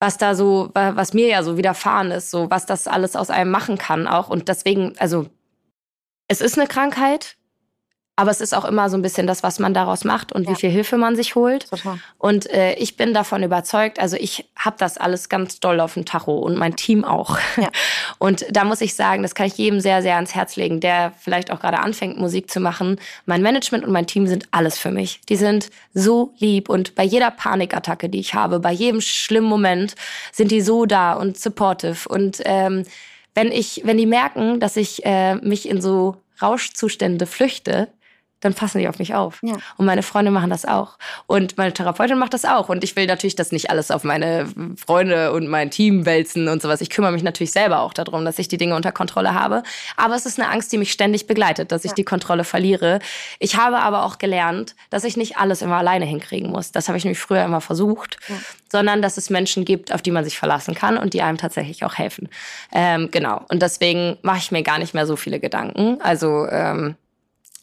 [0.00, 3.50] was da so, was mir ja so widerfahren ist, so was das alles aus einem
[3.50, 4.28] machen kann auch.
[4.28, 5.26] Und deswegen, also
[6.28, 7.37] es ist eine Krankheit,
[8.18, 10.50] aber es ist auch immer so ein bisschen das, was man daraus macht und ja.
[10.50, 11.70] wie viel Hilfe man sich holt.
[11.70, 12.00] Total.
[12.18, 16.04] Und äh, ich bin davon überzeugt, also ich habe das alles ganz doll auf dem
[16.04, 17.38] Tacho und mein Team auch.
[17.56, 17.68] Ja.
[18.18, 21.12] Und da muss ich sagen, das kann ich jedem sehr, sehr ans Herz legen, der
[21.20, 22.96] vielleicht auch gerade anfängt, Musik zu machen.
[23.26, 25.20] Mein Management und mein Team sind alles für mich.
[25.28, 29.94] Die sind so lieb und bei jeder Panikattacke, die ich habe, bei jedem schlimmen Moment,
[30.32, 32.08] sind die so da und supportive.
[32.08, 32.82] Und ähm,
[33.34, 37.88] wenn ich, wenn die merken, dass ich äh, mich in so Rauschzustände flüchte,
[38.40, 39.40] dann passen die auf mich auf.
[39.42, 39.56] Ja.
[39.76, 40.98] Und meine Freunde machen das auch.
[41.26, 42.68] Und meine Therapeutin macht das auch.
[42.68, 46.62] Und ich will natürlich das nicht alles auf meine Freunde und mein Team wälzen und
[46.62, 46.80] sowas.
[46.80, 49.62] Ich kümmere mich natürlich selber auch darum, dass ich die Dinge unter Kontrolle habe.
[49.96, 51.96] Aber es ist eine Angst, die mich ständig begleitet, dass ich ja.
[51.96, 53.00] die Kontrolle verliere.
[53.40, 56.70] Ich habe aber auch gelernt, dass ich nicht alles immer alleine hinkriegen muss.
[56.70, 58.18] Das habe ich nämlich früher immer versucht.
[58.28, 58.36] Ja.
[58.70, 61.84] Sondern dass es Menschen gibt, auf die man sich verlassen kann und die einem tatsächlich
[61.84, 62.28] auch helfen.
[62.70, 63.44] Ähm, genau.
[63.48, 66.00] Und deswegen mache ich mir gar nicht mehr so viele Gedanken.
[66.02, 66.94] Also ähm,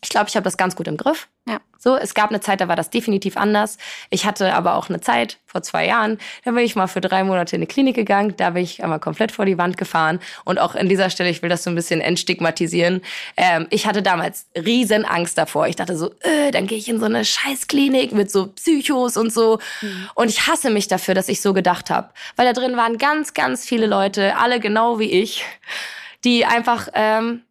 [0.05, 1.27] ich glaube, ich habe das ganz gut im Griff.
[1.47, 1.59] Ja.
[1.79, 3.79] So, es gab eine Zeit, da war das definitiv anders.
[4.11, 7.23] Ich hatte aber auch eine Zeit vor zwei Jahren, da bin ich mal für drei
[7.23, 8.35] Monate in die Klinik gegangen.
[8.37, 10.19] Da bin ich einmal komplett vor die Wand gefahren.
[10.43, 13.01] Und auch an dieser Stelle, ich will das so ein bisschen entstigmatisieren.
[13.35, 15.67] Ähm, ich hatte damals riesen Angst davor.
[15.67, 19.33] Ich dachte so, äh, dann gehe ich in so eine Scheißklinik mit so Psychos und
[19.33, 19.57] so.
[19.81, 20.09] Mhm.
[20.13, 22.11] Und ich hasse mich dafür, dass ich so gedacht habe.
[22.35, 25.43] Weil da drin waren ganz, ganz viele Leute, alle genau wie ich,
[26.23, 27.41] die einfach ähm,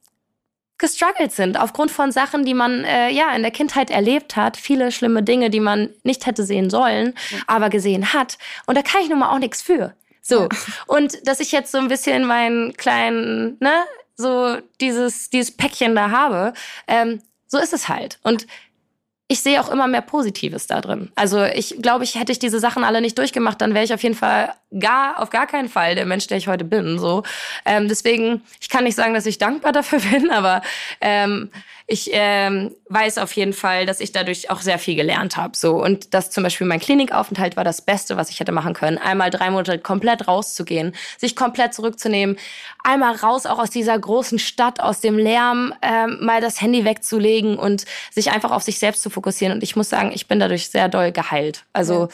[0.78, 4.90] gestruggelt sind aufgrund von Sachen, die man äh, ja in der Kindheit erlebt hat, viele
[4.92, 7.38] schlimme Dinge, die man nicht hätte sehen sollen, ja.
[7.46, 8.38] aber gesehen hat.
[8.66, 9.94] Und da kann ich nun mal auch nichts für.
[10.20, 10.48] So ja.
[10.86, 13.84] und dass ich jetzt so ein bisschen meinen kleinen, ne,
[14.16, 16.54] so dieses dieses Päckchen da habe,
[16.88, 18.18] ähm, so ist es halt.
[18.22, 18.46] Und
[19.28, 21.10] ich sehe auch immer mehr Positives da drin.
[21.14, 24.02] Also ich glaube, ich hätte ich diese Sachen alle nicht durchgemacht, dann wäre ich auf
[24.02, 26.98] jeden Fall gar, auf gar keinen Fall der Mensch, der ich heute bin.
[26.98, 27.22] So,
[27.64, 30.60] ähm, deswegen, ich kann nicht sagen, dass ich dankbar dafür bin, aber
[31.00, 31.50] ähm,
[31.86, 35.54] ich ähm, weiß auf jeden Fall, dass ich dadurch auch sehr viel gelernt habe.
[35.54, 38.96] So und dass zum Beispiel mein Klinikaufenthalt war das Beste, was ich hätte machen können.
[38.96, 42.38] Einmal drei Monate komplett rauszugehen, sich komplett zurückzunehmen,
[42.82, 47.58] einmal raus auch aus dieser großen Stadt, aus dem Lärm, ähm, mal das Handy wegzulegen
[47.58, 49.52] und sich einfach auf sich selbst zu fokussieren.
[49.52, 51.64] Und ich muss sagen, ich bin dadurch sehr doll geheilt.
[51.74, 52.08] Also ja.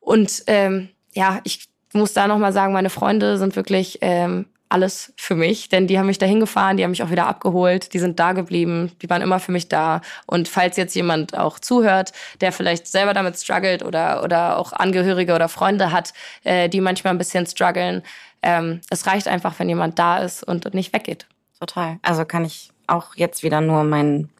[0.00, 5.12] und ähm, ja, ich muss da noch mal sagen, meine Freunde sind wirklich ähm, alles
[5.16, 7.98] für mich, denn die haben mich dahin gefahren, die haben mich auch wieder abgeholt, die
[7.98, 10.00] sind da geblieben, die waren immer für mich da.
[10.26, 15.34] Und falls jetzt jemand auch zuhört, der vielleicht selber damit struggelt oder, oder auch Angehörige
[15.34, 16.12] oder Freunde hat,
[16.44, 18.02] äh, die manchmal ein bisschen strugglen,
[18.42, 21.26] ähm, es reicht einfach, wenn jemand da ist und nicht weggeht.
[21.58, 21.98] Total.
[22.02, 24.30] Also kann ich auch jetzt wieder nur meinen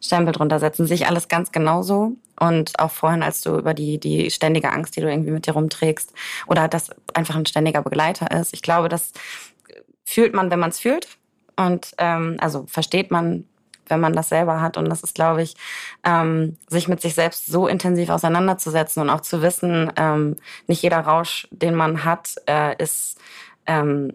[0.00, 0.86] Stempel drunter setzen.
[0.86, 2.12] Sich alles ganz genauso.
[2.38, 5.52] Und auch vorhin, als du über die, die ständige Angst, die du irgendwie mit dir
[5.52, 6.12] rumträgst,
[6.46, 8.54] oder dass einfach ein ständiger Begleiter ist.
[8.54, 9.12] Ich glaube, dass
[10.10, 11.08] fühlt man, wenn man es fühlt.
[11.56, 13.44] Und ähm, also versteht man,
[13.86, 14.76] wenn man das selber hat.
[14.76, 15.54] Und das ist, glaube ich,
[16.04, 20.36] ähm, sich mit sich selbst so intensiv auseinanderzusetzen und auch zu wissen, ähm,
[20.66, 23.18] nicht jeder Rausch, den man hat, äh, ist
[23.66, 24.14] ähm,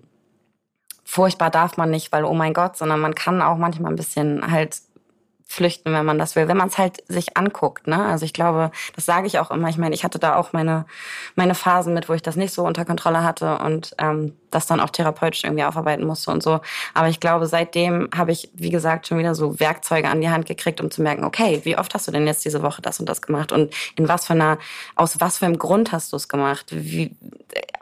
[1.03, 4.51] furchtbar darf man nicht, weil oh mein Gott, sondern man kann auch manchmal ein bisschen
[4.51, 4.81] halt
[5.47, 7.87] flüchten, wenn man das will, wenn man es halt sich anguckt.
[7.87, 8.03] Ne?
[8.03, 9.69] Also ich glaube, das sage ich auch immer.
[9.69, 10.85] Ich meine, ich hatte da auch meine
[11.35, 14.79] meine Phasen mit, wo ich das nicht so unter Kontrolle hatte und ähm, das dann
[14.79, 16.61] auch therapeutisch irgendwie aufarbeiten musste und so.
[16.93, 20.45] Aber ich glaube, seitdem habe ich, wie gesagt, schon wieder so Werkzeuge an die Hand
[20.45, 23.07] gekriegt, um zu merken, okay, wie oft hast du denn jetzt diese Woche das und
[23.07, 24.57] das gemacht und in was für einer,
[24.95, 26.67] aus was für einem Grund hast du es gemacht?
[26.71, 27.15] Wie,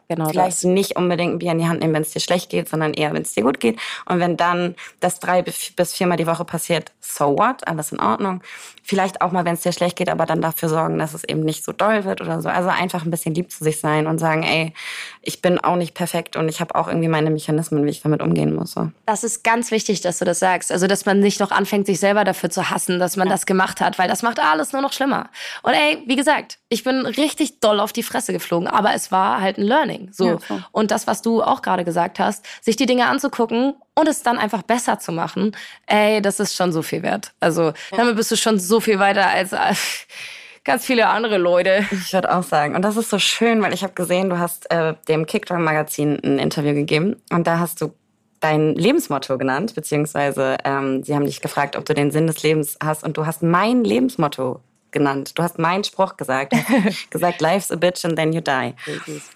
[0.08, 0.64] Genau Vielleicht das.
[0.64, 3.12] nicht unbedingt ein Bier in die Hand nehmen, wenn es dir schlecht geht, sondern eher,
[3.14, 3.80] wenn es dir gut geht.
[4.04, 7.66] Und wenn dann das drei bis viermal die Woche passiert, so what?
[7.66, 8.42] Alles in Ordnung.
[8.86, 11.40] Vielleicht auch mal, wenn es dir schlecht geht, aber dann dafür sorgen, dass es eben
[11.40, 12.50] nicht so doll wird oder so.
[12.50, 14.74] Also einfach ein bisschen lieb zu sich sein und sagen, ey,
[15.22, 18.20] ich bin auch nicht perfekt und ich habe auch irgendwie meine Mechanismen, wie ich damit
[18.20, 18.72] umgehen muss.
[18.72, 18.90] So.
[19.06, 20.70] Das ist ganz wichtig, dass du das sagst.
[20.70, 23.32] Also, dass man nicht noch anfängt, sich selber dafür zu hassen, dass man ja.
[23.32, 25.30] das gemacht hat, weil das macht alles nur noch schlimmer.
[25.62, 29.40] Und ey, wie gesagt, ich bin richtig doll auf die Fresse geflogen, aber es war
[29.40, 30.10] halt ein Learning.
[30.12, 30.26] So.
[30.26, 30.38] Ja,
[30.72, 34.38] und das, was du auch gerade gesagt hast, sich die Dinge anzugucken und es dann
[34.38, 37.32] einfach besser zu machen, ey, das ist schon so viel wert.
[37.40, 39.52] Also, damit bist du schon so viel weiter als.
[39.52, 40.06] als
[40.64, 41.84] ganz viele andere Leute.
[41.92, 42.74] Ich würde auch sagen.
[42.74, 46.18] Und das ist so schön, weil ich habe gesehen, du hast äh, dem Kickdown Magazin
[46.24, 47.92] ein Interview gegeben und da hast du
[48.40, 52.78] dein Lebensmotto genannt, beziehungsweise ähm, sie haben dich gefragt, ob du den Sinn des Lebens
[52.82, 54.60] hast und du hast mein Lebensmotto
[54.94, 55.32] genannt.
[55.34, 56.54] Du hast meinen Spruch gesagt.
[57.10, 58.74] Gesagt, life's a bitch and then you die.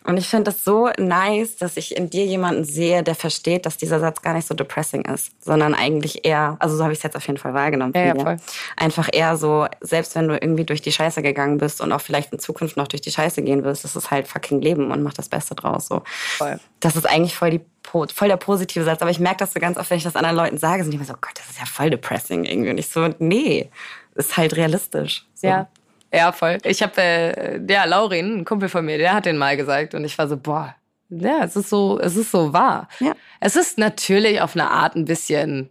[0.05, 3.77] Und ich finde das so nice, dass ich in dir jemanden sehe, der versteht, dass
[3.77, 7.03] dieser Satz gar nicht so depressing ist, sondern eigentlich eher, also so habe ich es
[7.03, 7.93] jetzt auf jeden Fall wahrgenommen.
[7.95, 8.37] Ja, ja, voll.
[8.77, 12.33] Einfach eher so, selbst wenn du irgendwie durch die Scheiße gegangen bist und auch vielleicht
[12.33, 15.13] in Zukunft noch durch die Scheiße gehen wirst, das ist halt fucking Leben und mach
[15.13, 15.89] das Beste draus.
[15.89, 16.03] So.
[16.07, 16.59] Voll.
[16.81, 19.79] Das ist eigentlich voll die voll der positive Satz, aber ich merke das so ganz
[19.79, 21.59] oft, wenn ich das anderen Leuten sage, sind die immer so, oh Gott, das ist
[21.59, 22.71] ja voll depressing irgendwie.
[22.71, 23.71] Und ich so, nee,
[24.19, 25.27] ist halt realistisch.
[25.35, 25.47] So.
[25.47, 25.69] Ja.
[26.13, 26.59] Ja, voll.
[26.65, 30.05] Ich habe, äh, ja, Laurin, ein Kumpel von mir, der hat den mal gesagt und
[30.05, 30.75] ich war so, boah,
[31.11, 32.89] ja, es ist so, es ist so wahr.
[33.01, 33.13] Ja.
[33.41, 35.71] Es ist natürlich auf eine Art ein bisschen,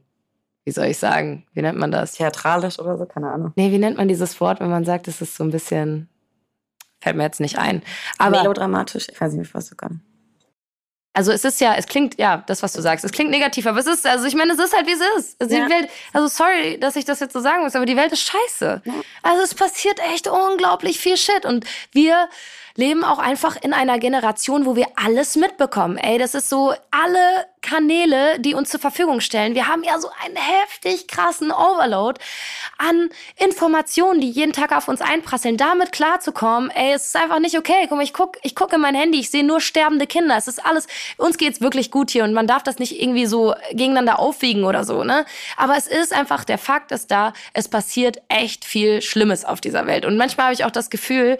[0.63, 2.13] wie soll ich sagen, wie nennt man das?
[2.13, 3.53] Theatralisch oder so, keine Ahnung.
[3.55, 6.09] Nee, wie nennt man dieses Wort, wenn man sagt, es ist so ein bisschen,
[7.01, 7.81] fällt mir jetzt nicht ein.
[8.17, 10.01] Aber Melodramatisch, ich weiß nicht, was du kannst.
[11.17, 13.79] Also es ist ja, es klingt, ja, das, was du sagst, es klingt negativ, aber
[13.79, 15.41] es ist, also ich meine, es ist halt, wie es ist.
[15.41, 15.65] Also, Ja.
[15.65, 18.21] die Welt, also sorry, dass ich das jetzt so sagen muss, aber die Welt ist
[18.21, 18.83] scheiße.
[19.23, 22.29] Also es passiert echt unglaublich viel Shit und wir
[22.77, 25.97] leben auch einfach in einer Generation, wo wir alles mitbekommen.
[25.97, 29.55] Ey, das ist so alle Kanäle, die uns zur Verfügung stellen.
[29.55, 32.21] Wir haben ja so einen heftig krassen Overload
[32.77, 35.57] an Informationen, die jeden Tag auf uns einprasseln.
[35.57, 37.87] Damit klarzukommen, ey, es ist einfach nicht okay.
[37.89, 40.37] Guck mal, ich guck, ich guck in mein Handy, ich sehe nur sterbende Kinder.
[40.37, 40.85] Es ist alles,
[41.17, 44.83] uns geht's wirklich gut hier und man darf das nicht irgendwie so gegeneinander aufwiegen oder
[44.83, 45.25] so, ne?
[45.57, 49.87] Aber es ist einfach, der Fakt ist da, es passiert echt viel Schlimmes auf dieser
[49.87, 50.05] Welt.
[50.05, 51.39] Und manchmal habe ich auch das Gefühl,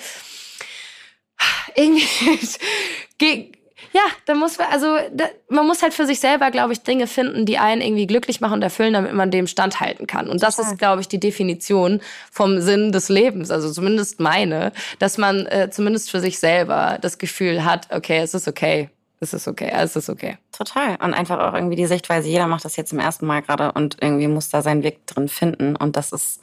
[1.75, 2.07] irgendwie,
[3.17, 3.51] ge-
[3.93, 7.07] ja, da muss man, also da, man muss halt für sich selber, glaube ich, Dinge
[7.07, 10.27] finden, die einen irgendwie glücklich machen und erfüllen, damit man dem standhalten kann.
[10.29, 15.17] Und das ist, glaube ich, die Definition vom Sinn des Lebens, also zumindest meine, dass
[15.17, 19.47] man äh, zumindest für sich selber das Gefühl hat, okay, es ist okay, es ist
[19.47, 20.38] okay, es ist okay.
[20.51, 20.95] Total.
[20.97, 23.97] Und einfach auch irgendwie die Sichtweise, jeder macht das jetzt zum ersten Mal gerade und
[24.01, 25.75] irgendwie muss da seinen Weg drin finden.
[25.75, 26.41] Und das ist,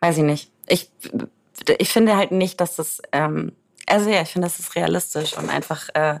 [0.00, 0.50] weiß ich nicht.
[0.66, 0.90] Ich,
[1.78, 3.52] ich finde halt nicht, dass das, ähm,
[3.86, 6.18] also ja, ich finde, das ist realistisch und einfach äh,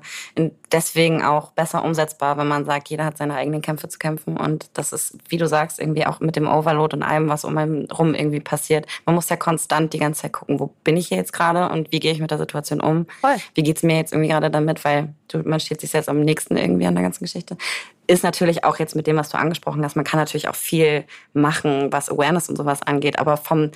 [0.70, 4.36] deswegen auch besser umsetzbar, wenn man sagt, jeder hat seine eigenen Kämpfe zu kämpfen.
[4.36, 7.56] Und das ist, wie du sagst, irgendwie auch mit dem Overload und allem, was um
[7.56, 8.86] einen rum irgendwie passiert.
[9.06, 11.90] Man muss ja konstant die ganze Zeit gucken, wo bin ich hier jetzt gerade und
[11.92, 13.06] wie gehe ich mit der Situation um?
[13.20, 13.36] Voll.
[13.54, 16.56] Wie geht's mir jetzt irgendwie gerade damit, weil du, man steht sich selbst am nächsten
[16.56, 17.56] irgendwie an der ganzen Geschichte.
[18.06, 21.04] Ist natürlich auch jetzt mit dem, was du angesprochen hast, man kann natürlich auch viel
[21.32, 23.70] machen, was Awareness und sowas angeht, aber vom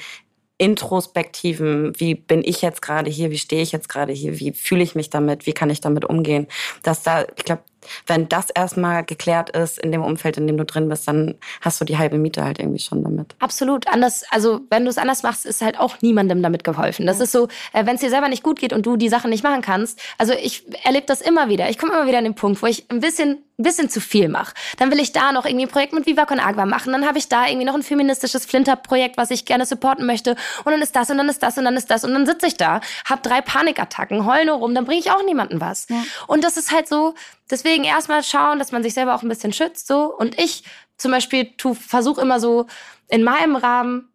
[0.58, 4.82] introspektiven, wie bin ich jetzt gerade hier, wie stehe ich jetzt gerade hier, wie fühle
[4.82, 6.48] ich mich damit, wie kann ich damit umgehen,
[6.82, 7.62] dass da, ich glaube,
[8.06, 11.80] wenn das erstmal geklärt ist in dem Umfeld, in dem du drin bist, dann hast
[11.80, 13.34] du die halbe Miete halt irgendwie schon damit.
[13.38, 13.88] Absolut.
[13.88, 17.06] Anders, also wenn du es anders machst, ist halt auch niemandem damit geholfen.
[17.06, 19.30] Das ist so, äh, wenn es dir selber nicht gut geht und du die Sachen
[19.30, 20.00] nicht machen kannst.
[20.18, 21.68] Also ich erlebe das immer wieder.
[21.70, 24.28] Ich komme immer wieder an den Punkt, wo ich ein bisschen, ein bisschen zu viel
[24.28, 24.54] mache.
[24.78, 26.92] Dann will ich da noch irgendwie ein Projekt mit Viva Con Agua machen.
[26.92, 30.36] Dann habe ich da irgendwie noch ein feministisches Flinter-Projekt, was ich gerne supporten möchte.
[30.64, 32.04] Und dann ist das und dann ist das und dann ist das.
[32.04, 35.24] Und dann sitze ich da, habe drei Panikattacken, heul nur rum, dann bringe ich auch
[35.24, 35.86] niemandem was.
[36.26, 37.14] Und das ist halt so,
[37.50, 39.86] deswegen erstmal schauen, dass man sich selber auch ein bisschen schützt.
[39.86, 40.14] So.
[40.14, 40.64] Und ich
[40.96, 42.66] zum Beispiel versuche immer so
[43.08, 44.08] in meinem Rahmen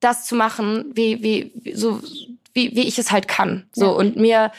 [0.00, 2.00] das zu machen, wie, wie, so,
[2.52, 3.68] wie, wie ich es halt kann.
[3.72, 3.86] So.
[3.86, 3.90] Ja.
[3.92, 4.52] Und mir,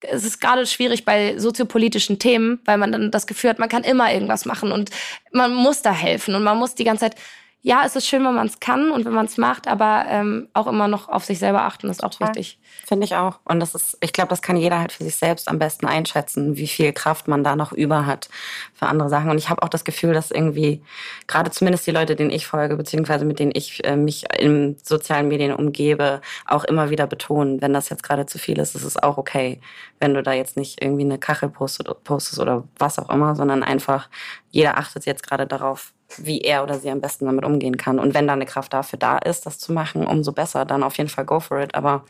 [0.00, 3.84] es ist gerade schwierig bei soziopolitischen Themen, weil man dann das Gefühl hat, man kann
[3.84, 4.90] immer irgendwas machen und
[5.32, 7.16] man muss da helfen und man muss die ganze Zeit,
[7.62, 10.48] ja, es ist schön, wenn man es kann und wenn man es macht, aber ähm,
[10.52, 12.28] auch immer noch auf sich selber achten ist auch Total.
[12.28, 12.60] wichtig.
[12.86, 13.40] Finde ich auch.
[13.44, 16.56] Und das ist, ich glaube, das kann jeder halt für sich selbst am besten einschätzen,
[16.56, 18.28] wie viel Kraft man da noch über hat
[18.72, 19.30] für andere Sachen.
[19.30, 20.80] Und ich habe auch das Gefühl, dass irgendwie
[21.26, 25.26] gerade zumindest die Leute, denen ich folge, beziehungsweise mit denen ich äh, mich in sozialen
[25.26, 28.96] Medien umgebe, auch immer wieder betonen, wenn das jetzt gerade zu viel ist, ist es
[28.96, 29.60] auch okay,
[29.98, 33.64] wenn du da jetzt nicht irgendwie eine Kachel postet, postest oder was auch immer, sondern
[33.64, 34.08] einfach
[34.50, 37.98] jeder achtet jetzt gerade darauf, wie er oder sie am besten damit umgehen kann.
[37.98, 40.64] Und wenn da eine Kraft dafür da ist, das zu machen, umso besser.
[40.64, 41.74] Dann auf jeden Fall go for it.
[41.74, 42.04] Aber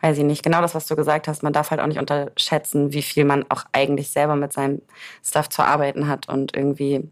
[0.00, 2.92] weiß ich nicht, genau das, was du gesagt hast, man darf halt auch nicht unterschätzen,
[2.92, 4.82] wie viel man auch eigentlich selber mit seinem
[5.24, 7.08] Stuff zu arbeiten hat und irgendwie,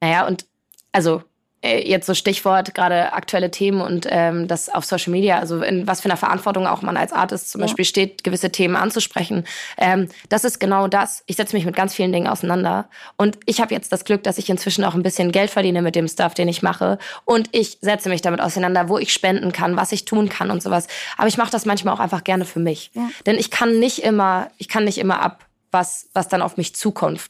[0.00, 0.46] Naja, und
[0.92, 1.22] also
[1.66, 6.00] jetzt so Stichwort gerade aktuelle Themen und ähm, das auf Social Media, also in was
[6.00, 7.66] für einer Verantwortung auch man als Artist zum Ja.
[7.66, 9.44] Beispiel steht, gewisse Themen anzusprechen.
[9.76, 11.24] Ähm, das ist genau das.
[11.26, 14.38] Ich setze mich mit ganz vielen Dingen auseinander und ich habe jetzt das Glück, dass
[14.38, 17.78] ich inzwischen auch ein bisschen Geld verdiene mit dem Stuff, den ich mache und ich
[17.80, 20.86] setze mich damit auseinander, wo ich spenden kann, was ich tun kann und sowas.
[21.16, 23.10] Aber ich mache das manchmal auch einfach gerne für mich, Ja.
[23.26, 26.74] denn ich kann nicht immer, ich kann nicht immer ab was, was dann auf mich
[26.74, 27.28] zukommt,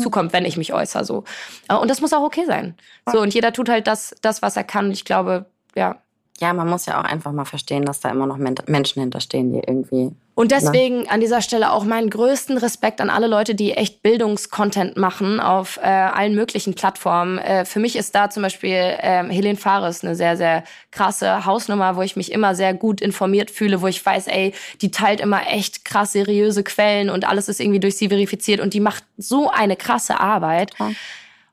[0.00, 1.04] zukommt, wenn ich mich äußere.
[1.04, 1.24] So.
[1.68, 2.76] Äh, Und das muss auch okay sein.
[3.10, 4.90] So, und jeder tut halt das, das, was er kann.
[4.90, 5.96] Ich glaube, ja.
[6.38, 9.52] ja, man muss ja auch einfach mal verstehen, dass da immer noch Men Menschen hinterstehen,
[9.52, 11.10] die irgendwie Und deswegen ja.
[11.10, 15.80] an dieser Stelle auch meinen größten Respekt an alle Leute, die echt Bildungskontent machen auf
[15.82, 17.38] äh, allen möglichen Plattformen.
[17.38, 20.62] Äh, für mich ist da zum Beispiel äh, Helene Fares eine sehr, sehr
[20.92, 24.92] krasse Hausnummer, wo ich mich immer sehr gut informiert fühle, wo ich weiß, ey, die
[24.92, 28.80] teilt immer echt krass seriöse Quellen und alles ist irgendwie durch sie verifiziert und die
[28.80, 30.70] macht so eine krasse Arbeit.
[30.78, 30.92] Ja.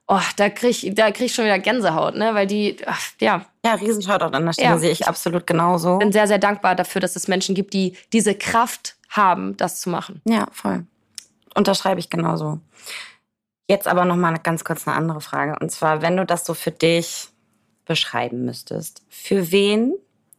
[0.08, 2.32] Oh, da krieg ich, da krieg ich schon wieder Gänsehaut, ne?
[2.34, 3.44] Weil die, ach, ja.
[3.64, 4.78] Ja, Riesenshoutout an der Stelle ja.
[4.78, 5.98] sehe ich absolut genauso.
[5.98, 9.90] Bin sehr, sehr dankbar dafür, dass es Menschen gibt, die diese Kraft haben, das zu
[9.90, 10.22] machen.
[10.24, 10.86] Ja, voll.
[11.54, 12.60] Unterschreibe ich genauso.
[13.68, 15.56] Jetzt aber noch mal ganz kurz eine andere Frage.
[15.60, 17.28] Und zwar, wenn du das so für dich
[17.84, 19.94] beschreiben müsstest, für wen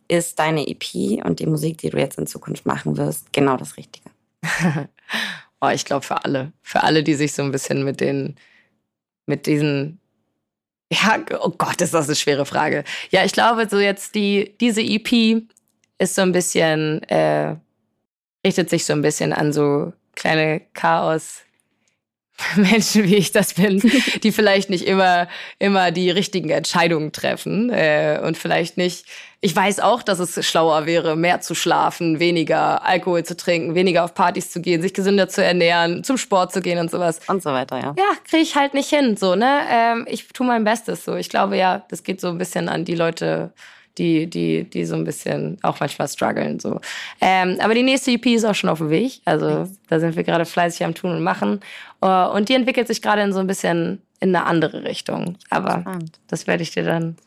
[0.08, 3.76] ist deine EP und die Musik, die du jetzt in Zukunft machen wirst, genau das
[3.76, 4.10] Richtige?
[5.62, 6.54] oh, ich glaube für alle.
[6.62, 8.38] Für alle, die sich so ein bisschen mit den
[9.28, 10.00] mit diesen
[10.92, 12.84] ja, oh Gott, ist das eine schwere Frage.
[13.10, 15.44] Ja, ich glaube, so jetzt die, diese EP
[15.98, 17.58] ist so ein bisschen, äh,
[18.46, 21.42] richtet sich so ein bisschen an so kleine Chaos,
[22.56, 23.80] Menschen, wie ich das bin,
[24.24, 25.28] die vielleicht nicht immer,
[25.60, 29.06] immer die richtigen Entscheidungen treffen äh, und vielleicht nicht.
[29.40, 34.04] Ich weiß auch, dass es schlauer wäre, mehr zu schlafen, weniger Alkohol zu trinken, weniger
[34.04, 37.20] auf Partys zu gehen, sich gesünder zu ernähren, zum Sport zu gehen und sowas.
[37.28, 37.96] Und so weiter, ja.
[37.98, 39.62] Ja, kriege ich halt nicht hin, so, ne?
[39.70, 41.16] Ähm, ich tue mein Bestes, so.
[41.16, 43.54] Ich glaube ja, das geht so ein bisschen an die Leute,
[43.98, 46.60] die, die, die so ein bisschen auch manchmal strugglen.
[46.60, 46.80] So.
[47.22, 49.22] Ähm, aber die nächste EP ist auch schon auf dem Weg.
[49.26, 51.60] Also da sind wir gerade fleißig am Tun und Machen.
[52.04, 55.38] Uh, und die entwickelt sich gerade in so ein bisschen in eine andere Richtung.
[55.50, 56.20] Aber Spannend.
[56.28, 57.18] das werde ich dir dann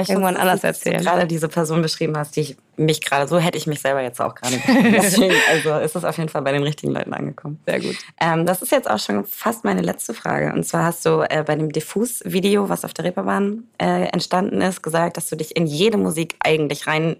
[0.00, 1.02] ich irgendwann anders erzählen.
[1.02, 4.20] Gerade diese Person beschrieben hast, die ich mich gerade, so hätte ich mich selber jetzt
[4.20, 4.56] auch gerade.
[4.66, 7.60] Deswegen, also ist es auf jeden Fall bei den richtigen Leuten angekommen.
[7.66, 7.96] Sehr gut.
[8.20, 10.52] Ähm, das ist jetzt auch schon fast meine letzte Frage.
[10.52, 14.82] Und zwar hast du äh, bei dem Diffus-Video, was auf der Reeperbahn äh, entstanden ist,
[14.82, 17.16] gesagt, dass du dich in jede Musik eigentlich rein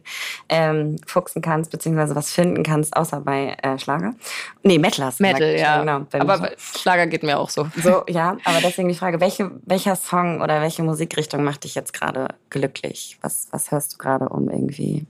[0.48, 4.14] ähm, fuchsen kannst, beziehungsweise was finden kannst, außer bei äh, Schlager.
[4.62, 5.80] Nee, Metal du Metal, ja.
[5.80, 7.66] Genau, aber Schlager geht mir auch so.
[7.82, 8.36] So, ja.
[8.44, 13.18] Aber deswegen die Frage, welche, welcher Song oder welche Musikrichtung macht dich jetzt gerade glücklich?
[13.20, 15.07] Was, was hörst du gerade um irgendwie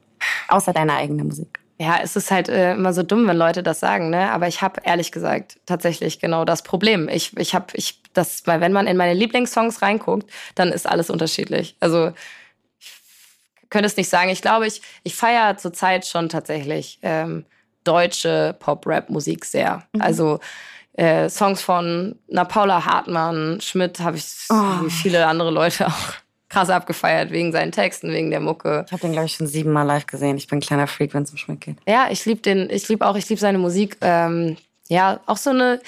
[0.48, 1.60] Außer deine eigene Musik.
[1.78, 4.30] Ja, es ist halt äh, immer so dumm, wenn Leute das sagen, ne?
[4.30, 7.08] Aber ich habe ehrlich gesagt tatsächlich genau das Problem.
[7.08, 11.10] Ich, ich habe, ich, das, weil wenn man in meine Lieblingssongs reinguckt, dann ist alles
[11.10, 11.76] unterschiedlich.
[11.80, 12.12] Also
[12.78, 14.30] ich könnte es nicht sagen.
[14.30, 17.44] Ich glaube, ich, ich feiere zurzeit schon tatsächlich ähm,
[17.82, 19.82] deutsche Pop-Rap-Musik sehr.
[19.92, 20.00] Mhm.
[20.00, 20.38] Also
[20.92, 24.84] äh, Songs von na Paula Hartmann, Schmidt habe ich oh.
[24.84, 26.14] wie viele andere Leute auch
[26.54, 28.84] krass abgefeiert wegen seinen Texten, wegen der Mucke.
[28.86, 30.36] Ich habe den, glaube ich, schon siebenmal live gesehen.
[30.36, 31.76] Ich bin ein kleiner Freak, wenn es um Schmidt geht.
[31.86, 33.96] Ja, ich liebe den, ich liebe auch, ich liebe seine Musik.
[34.00, 34.56] Ähm,
[34.88, 35.80] ja, auch so eine,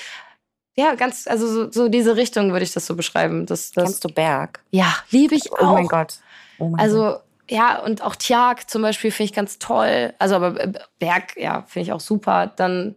[0.76, 3.46] ja, ganz, also so, so diese Richtung würde ich das so beschreiben.
[3.46, 4.60] Das, das, Kennst du Berg?
[4.70, 5.70] Ja, liebe ich auch.
[5.70, 6.18] Oh mein Gott.
[6.58, 7.22] Oh mein also, Gott.
[7.48, 10.14] ja, und auch Tjag zum Beispiel finde ich ganz toll.
[10.18, 10.52] Also, aber
[10.98, 12.48] Berg, ja, finde ich auch super.
[12.56, 12.96] Dann,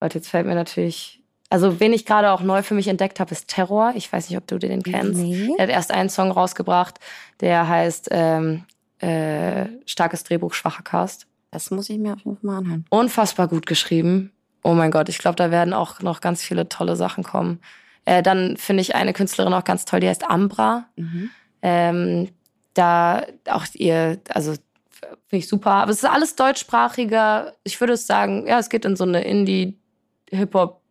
[0.00, 1.21] Leute, jetzt fällt mir natürlich
[1.52, 3.92] also, wen ich gerade auch neu für mich entdeckt habe, ist Terror.
[3.94, 5.20] Ich weiß nicht, ob du den kennst.
[5.20, 5.50] Nee.
[5.58, 6.98] Er hat erst einen Song rausgebracht,
[7.40, 8.64] der heißt ähm,
[9.00, 11.26] äh, Starkes Drehbuch, schwacher Cast.
[11.50, 12.86] Das muss ich mir auf jeden Fall mal anhören.
[12.88, 14.32] Unfassbar gut geschrieben.
[14.64, 17.60] Oh mein Gott, ich glaube, da werden auch noch ganz viele tolle Sachen kommen.
[18.06, 20.86] Äh, dann finde ich eine Künstlerin auch ganz toll, die heißt Ambra.
[20.96, 21.30] Mhm.
[21.60, 22.28] Ähm,
[22.72, 25.72] da auch ihr, also finde ich super.
[25.72, 27.52] Aber es ist alles deutschsprachiger.
[27.62, 30.81] Ich würde sagen, ja, es geht in so eine Indie-Hip-Hop-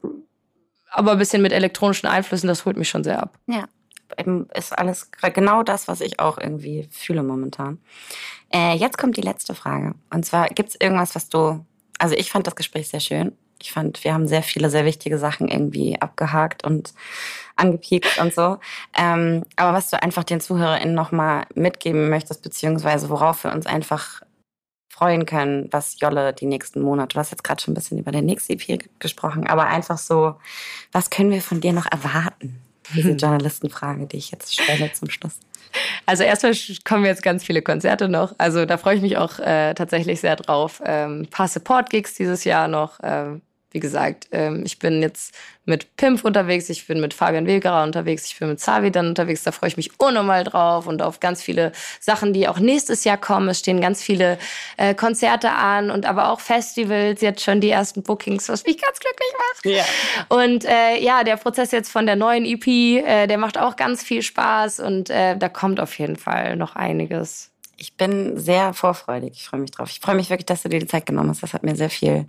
[0.91, 3.37] aber ein bisschen mit elektronischen Einflüssen, das holt mich schon sehr ab.
[3.47, 3.65] Ja,
[4.53, 7.79] ist alles genau das, was ich auch irgendwie fühle momentan.
[8.53, 9.95] Äh, jetzt kommt die letzte Frage.
[10.13, 11.65] Und zwar, gibt es irgendwas, was du,
[11.97, 13.31] also ich fand das Gespräch sehr schön.
[13.61, 16.93] Ich fand, wir haben sehr viele, sehr wichtige Sachen irgendwie abgehakt und
[17.55, 18.57] angepiekt und so.
[18.97, 24.23] Ähm, aber was du einfach den ZuhörerInnen nochmal mitgeben möchtest, beziehungsweise worauf wir uns einfach
[24.91, 28.11] freuen können, was Jolle die nächsten Monate, du hast jetzt gerade schon ein bisschen über
[28.11, 30.35] den nächste EP gesprochen, aber einfach so,
[30.91, 32.59] was können wir von dir noch erwarten?
[32.93, 35.39] Diese Journalistenfrage, die ich jetzt stelle zum Schluss.
[36.05, 38.35] Also erstmal kommen jetzt ganz viele Konzerte noch.
[38.37, 40.81] Also da freue ich mich auch äh, tatsächlich sehr drauf.
[40.85, 42.99] Ähm, paar Support-Gigs dieses Jahr noch.
[43.01, 47.83] Ähm, wie gesagt, ähm, ich bin jetzt mit Pimp unterwegs, ich bin mit Fabian Wilgerer
[47.83, 51.19] unterwegs, ich bin mit Savi dann unterwegs, da freue ich mich unnormal drauf und auf
[51.21, 53.47] ganz viele Sachen, die auch nächstes Jahr kommen.
[53.47, 54.37] Es stehen ganz viele
[54.77, 58.99] äh, Konzerte an und aber auch Festivals, jetzt schon die ersten Bookings, was mich ganz
[58.99, 59.65] glücklich macht.
[59.65, 59.85] Ja.
[60.29, 64.03] Und äh, ja, der Prozess jetzt von der neuen EP, äh, der macht auch ganz
[64.03, 67.51] viel Spaß und äh, da kommt auf jeden Fall noch einiges.
[67.77, 69.89] Ich bin sehr vorfreudig, ich freue mich drauf.
[69.89, 71.41] Ich freue mich wirklich, dass du dir die Zeit genommen hast.
[71.41, 72.27] Das hat mir sehr viel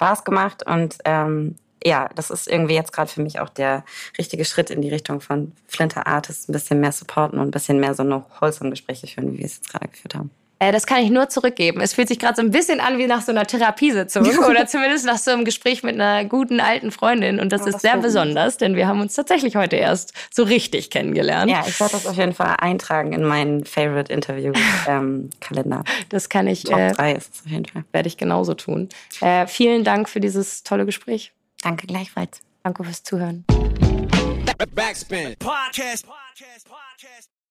[0.00, 3.84] Spaß gemacht und ähm, ja, das ist irgendwie jetzt gerade für mich auch der
[4.16, 7.80] richtige Schritt in die Richtung von Flinter Artists, ein bisschen mehr supporten und ein bisschen
[7.80, 10.30] mehr so eine wholesome Gespräche führen, wie wir es jetzt gerade geführt haben.
[10.62, 11.80] Äh, das kann ich nur zurückgeben.
[11.80, 15.06] Es fühlt sich gerade so ein bisschen an wie nach so einer Therapiesitzung oder zumindest
[15.06, 17.40] nach so einem Gespräch mit einer guten alten Freundin.
[17.40, 18.06] Und das Ja, ist das sehr freut mich.
[18.08, 21.50] besonders, denn wir haben uns tatsächlich heute erst so richtig kennengelernt.
[21.50, 24.52] Ja, ich werde das auf jeden Fall eintragen in meinen Favorite Interview
[24.86, 25.82] ähm, Kalender.
[26.10, 27.84] Das kann ich, Top äh, 3 ist es auf jeden Fall.
[27.92, 28.90] werde ich genauso tun.
[29.22, 31.32] Äh, vielen Dank für dieses tolle Gespräch.
[31.62, 32.40] Danke gleichfalls.
[32.62, 33.44] Danke fürs Zuhören.
[34.74, 35.36] Backspin.
[35.38, 36.04] Podcast.
[36.06, 36.66] Podcast.
[36.68, 37.39] Podcast.